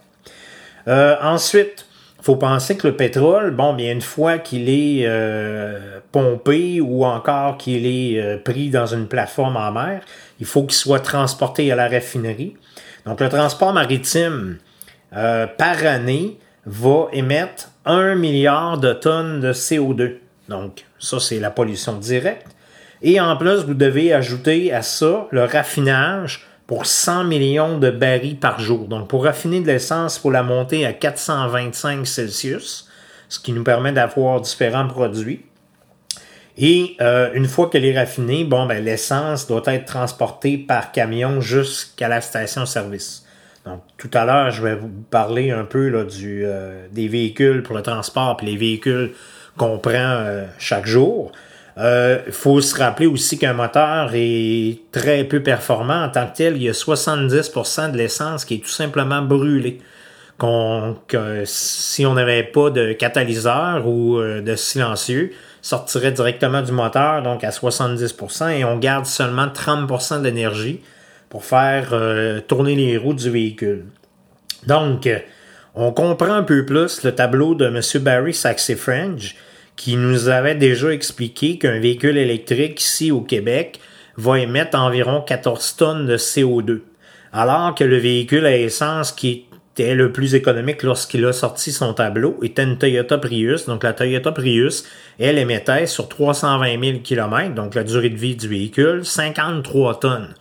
[0.88, 1.86] Euh, ensuite,
[2.26, 7.56] faut penser que le pétrole, bon, bien une fois qu'il est euh, pompé ou encore
[7.56, 10.00] qu'il est euh, pris dans une plateforme en mer,
[10.40, 12.56] il faut qu'il soit transporté à la raffinerie.
[13.04, 14.58] Donc le transport maritime
[15.14, 16.36] euh, par année
[16.66, 20.16] va émettre un milliard de tonnes de CO2.
[20.48, 22.48] Donc ça c'est la pollution directe.
[23.02, 28.38] Et en plus, vous devez ajouter à ça le raffinage pour 100 millions de barils
[28.38, 28.88] par jour.
[28.88, 32.88] Donc, pour raffiner de l'essence, il faut la monter à 425 Celsius,
[33.28, 35.44] ce qui nous permet d'avoir différents produits.
[36.58, 41.40] Et euh, une fois qu'elle est raffinée, bon, ben, l'essence doit être transportée par camion
[41.40, 43.25] jusqu'à la station-service.
[43.66, 47.74] Donc, tout à l'heure, je vais vous parler un peu du, euh, des véhicules pour
[47.76, 49.12] le transport et les véhicules
[49.56, 51.32] qu'on prend euh, chaque jour.
[51.76, 56.36] Il euh, faut se rappeler aussi qu'un moteur est très peu performant en tant que
[56.36, 56.56] tel.
[56.56, 59.80] Il y a 70% de l'essence qui est tout simplement brûlée.
[60.38, 67.22] Qu'on, que si on n'avait pas de catalyseur ou de silencieux, sortirait directement du moteur,
[67.22, 70.82] donc à 70%, et on garde seulement 30% d'énergie
[71.28, 73.84] pour faire euh, tourner les roues du véhicule.
[74.66, 75.08] Donc,
[75.74, 77.80] on comprend un peu plus le tableau de M.
[78.02, 79.36] Barry Saxey French,
[79.76, 83.78] qui nous avait déjà expliqué qu'un véhicule électrique ici au Québec
[84.16, 86.80] va émettre environ 14 tonnes de CO2.
[87.32, 91.92] Alors que le véhicule à essence qui était le plus économique lorsqu'il a sorti son
[91.92, 93.66] tableau était une Toyota Prius.
[93.66, 94.84] Donc la Toyota Prius,
[95.18, 100.34] elle émettait sur 320 000 km, donc la durée de vie du véhicule, 53 tonnes.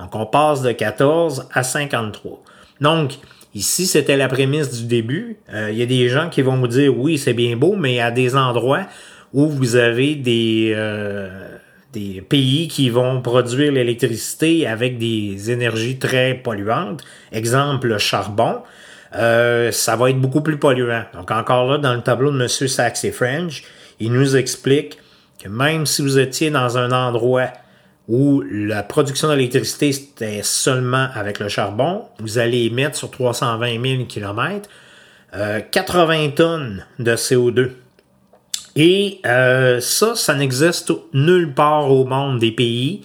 [0.00, 2.42] Donc on passe de 14 à 53.
[2.80, 3.18] Donc,
[3.54, 5.38] Ici, c'était la prémisse du début.
[5.52, 8.00] Euh, il y a des gens qui vont vous dire oui, c'est bien beau, mais
[8.00, 8.86] à des endroits
[9.32, 11.28] où vous avez des, euh,
[11.92, 18.58] des pays qui vont produire l'électricité avec des énergies très polluantes, exemple le charbon,
[19.16, 21.04] euh, ça va être beaucoup plus polluant.
[21.14, 22.48] Donc encore là, dans le tableau de M.
[22.48, 23.64] Sachs et French,
[23.98, 24.98] il nous explique
[25.42, 27.48] que même si vous étiez dans un endroit
[28.10, 34.04] où la production d'électricité c'était seulement avec le charbon, vous allez émettre sur 320 000
[34.06, 34.68] km
[35.70, 37.70] 80 tonnes de CO2.
[38.74, 43.02] Et euh, ça, ça n'existe nulle part au monde des pays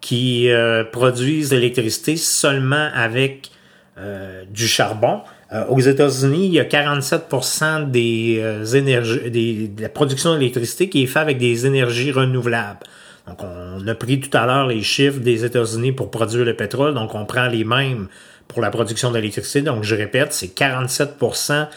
[0.00, 3.50] qui euh, produisent l'électricité seulement avec
[3.98, 5.22] euh, du charbon.
[5.68, 8.40] aux États-Unis, il y a 47% des
[8.76, 12.86] énergies, de la production d'électricité qui est faite avec des énergies renouvelables.
[13.26, 16.94] Donc, on a pris tout à l'heure les chiffres des États-Unis pour produire le pétrole,
[16.94, 18.08] donc on prend les mêmes
[18.48, 19.62] pour la production d'électricité.
[19.62, 21.68] Donc, je répète, c'est 47%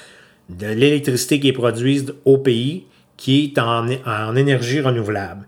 [0.50, 2.86] de l'électricité qui est produite au pays
[3.16, 5.48] qui est en, énergie renouvelable.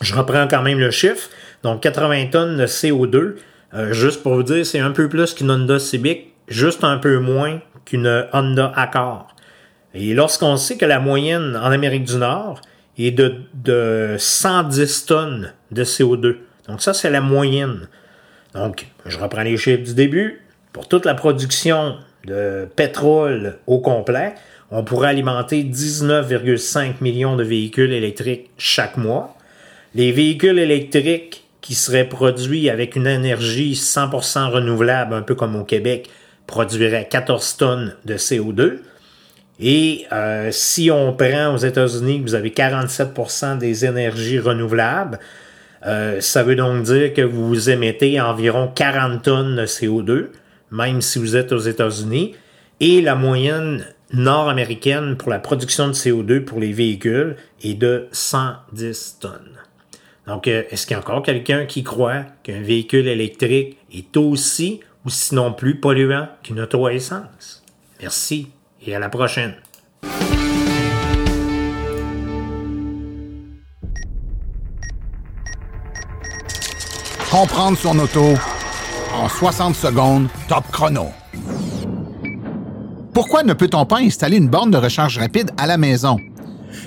[0.00, 1.28] Je reprends quand même le chiffre.
[1.62, 3.36] Donc, 80 tonnes de CO2
[3.74, 7.18] Euh, juste pour vous dire, c'est un peu plus qu'une Honda Civic, juste un peu
[7.18, 9.28] moins qu'une Honda Accord.
[9.92, 12.60] Et lorsqu'on sait que la moyenne en Amérique du Nord
[12.98, 16.36] est de, de 110 tonnes de CO2,
[16.68, 17.88] donc ça c'est la moyenne.
[18.54, 20.40] Donc, je reprends les chiffres du début.
[20.72, 24.34] Pour toute la production de pétrole au complet,
[24.70, 29.36] on pourrait alimenter 19,5 millions de véhicules électriques chaque mois.
[29.94, 35.64] Les véhicules électriques qui seraient produits avec une énergie 100% renouvelable, un peu comme au
[35.64, 36.08] Québec,
[36.46, 38.78] produiraient 14 tonnes de CO2.
[39.58, 45.18] Et euh, si on prend aux États-Unis, vous avez 47% des énergies renouvelables,
[45.86, 50.26] euh, ça veut donc dire que vous émettez environ 40 tonnes de CO2,
[50.70, 52.34] même si vous êtes aux États-Unis.
[52.80, 59.18] Et la moyenne nord-américaine pour la production de CO2 pour les véhicules est de 110
[59.20, 59.56] tonnes.
[60.26, 64.80] Donc, euh, est-ce qu'il y a encore quelqu'un qui croit qu'un véhicule électrique est aussi
[65.04, 67.64] ou sinon plus polluant qu'une auto à essence?
[68.02, 68.48] Merci
[68.86, 69.54] et à la prochaine.
[77.30, 78.34] Comprendre son auto
[79.12, 81.06] en 60 secondes, top chrono.
[83.12, 86.18] Pourquoi ne peut-on pas installer une borne de recharge rapide à la maison?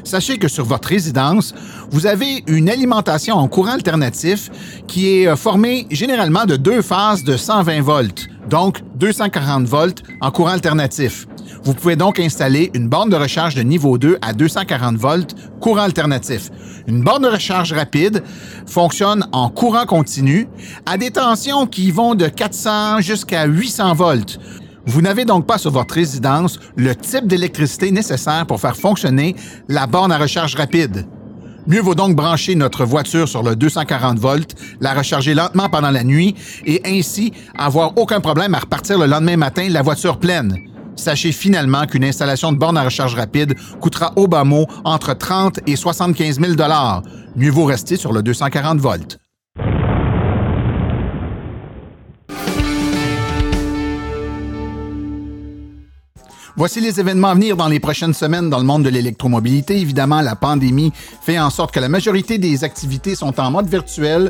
[0.04, 1.54] Sachez que sur votre résidence,
[1.91, 4.50] vous avez une alimentation en courant alternatif
[4.88, 10.32] qui est euh, formée généralement de deux phases de 120 volts, donc 240 volts en
[10.32, 11.28] courant alternatif.
[11.70, 15.84] Vous pouvez donc installer une borne de recharge de niveau 2 à 240 volts courant
[15.84, 16.49] alternatif.
[16.88, 18.24] Une borne de recharge rapide
[18.65, 20.47] fonctionne en courant continu
[20.88, 24.39] à des tensions qui vont de 400 jusqu'à 800 volts.
[24.88, 29.36] Vous n'avez donc pas sur votre résidence le type d'électricité nécessaire pour faire fonctionner
[29.67, 31.05] la borne à recharge rapide.
[31.67, 36.03] Mieux vaut donc brancher notre voiture sur le 240 volts, la recharger lentement pendant la
[36.03, 36.34] nuit
[36.65, 40.68] et ainsi avoir aucun problème à repartir le lendemain matin la voiture pleine.
[41.00, 45.62] Sachez finalement qu'une installation de borne à recharge rapide coûtera au bas mot entre 30
[45.66, 46.54] et 75 000
[47.38, 49.18] Mieux vaut rester sur le 240 volts.
[56.60, 59.80] Voici les événements à venir dans les prochaines semaines dans le monde de l'électromobilité.
[59.80, 60.91] Évidemment, la pandémie
[61.22, 64.30] fait en sorte que la majorité des activités sont en mode virtuel.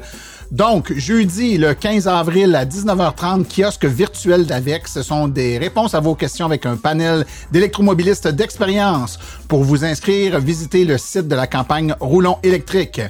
[0.51, 4.87] Donc, jeudi, le 15 avril à 19h30, kiosque virtuel d'AVEC.
[4.87, 9.19] Ce sont des réponses à vos questions avec un panel d'électromobilistes d'expérience.
[9.47, 13.01] Pour vous inscrire, visitez le site de la campagne Roulons électrique.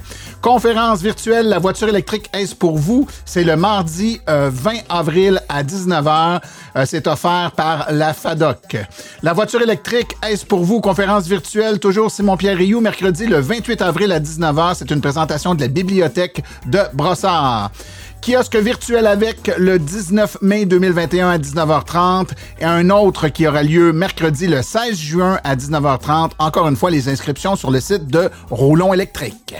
[0.42, 3.06] Conférence virtuelle La voiture électrique est-ce pour vous?
[3.24, 4.50] C'est le mardi 20 euh,
[4.90, 6.40] avril à 19h.
[6.76, 8.76] Euh, c'est offert par la FADOC.
[9.22, 10.80] La voiture électrique est-ce pour vous?
[10.80, 14.74] Conférence virtuelle, toujours Simon-Pierre Rioux, mercredi le 28 avril à 19h.
[14.76, 17.70] C'est une présentation de la bibliothèque de Brossard.
[18.22, 22.28] Kiosque virtuel avec le 19 mai 2021 à 19h30
[22.60, 26.32] et un autre qui aura lieu mercredi le 16 juin à 19h30.
[26.38, 29.54] Encore une fois, les inscriptions sur le site de Roulon électrique.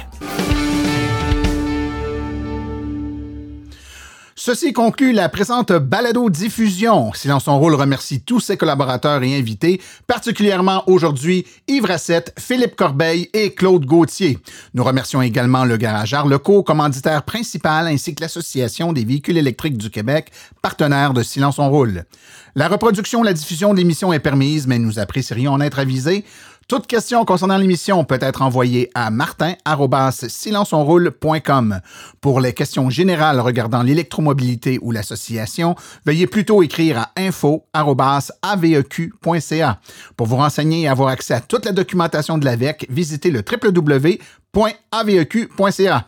[4.43, 7.13] Ceci conclut la présente balado-diffusion.
[7.13, 13.29] Silence son rôle remercie tous ses collaborateurs et invités, particulièrement aujourd'hui Yves Rassette, Philippe Corbeil
[13.35, 14.39] et Claude Gauthier.
[14.73, 19.91] Nous remercions également le Garage Arleco, commanditaire principal, ainsi que l'Association des véhicules électriques du
[19.91, 20.33] Québec,
[20.63, 22.07] partenaire de Silence on roule.
[22.55, 26.25] La reproduction, la diffusion de l'émission est permise, mais nous apprécierions en être avisés.
[26.71, 31.81] Toute question concernant l'émission peut être envoyée à martin.silenceonroule.com.
[32.21, 35.75] Pour les questions générales regardant l'électromobilité ou l'association,
[36.07, 39.81] veuillez plutôt écrire à info.aveq.ca.
[40.17, 44.21] Pour vous renseigner et avoir accès à toute la documentation de l'AVEC, visitez le www
[44.55, 46.07] .aveq.ca.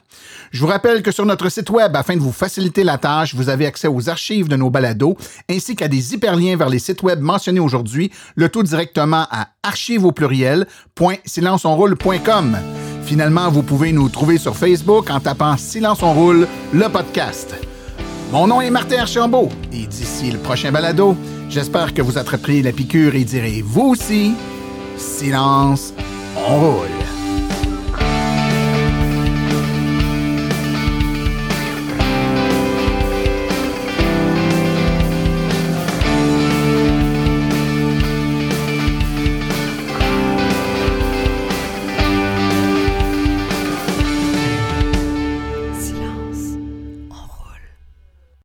[0.50, 3.48] Je vous rappelle que sur notre site web, afin de vous faciliter la tâche, vous
[3.48, 5.16] avez accès aux archives de nos balados
[5.48, 10.04] ainsi qu'à des hyperliens vers les sites web mentionnés aujourd'hui, le tout directement à archives
[10.04, 10.66] au pluriel,
[13.04, 17.54] Finalement, vous pouvez nous trouver sur Facebook en tapant Silence on roule, le podcast.
[18.30, 21.16] Mon nom est Martin Archambault et d'ici le prochain balado,
[21.50, 24.34] j'espère que vous attraperez la piqûre et direz vous aussi,
[24.96, 25.92] silence,
[26.36, 27.21] on roule.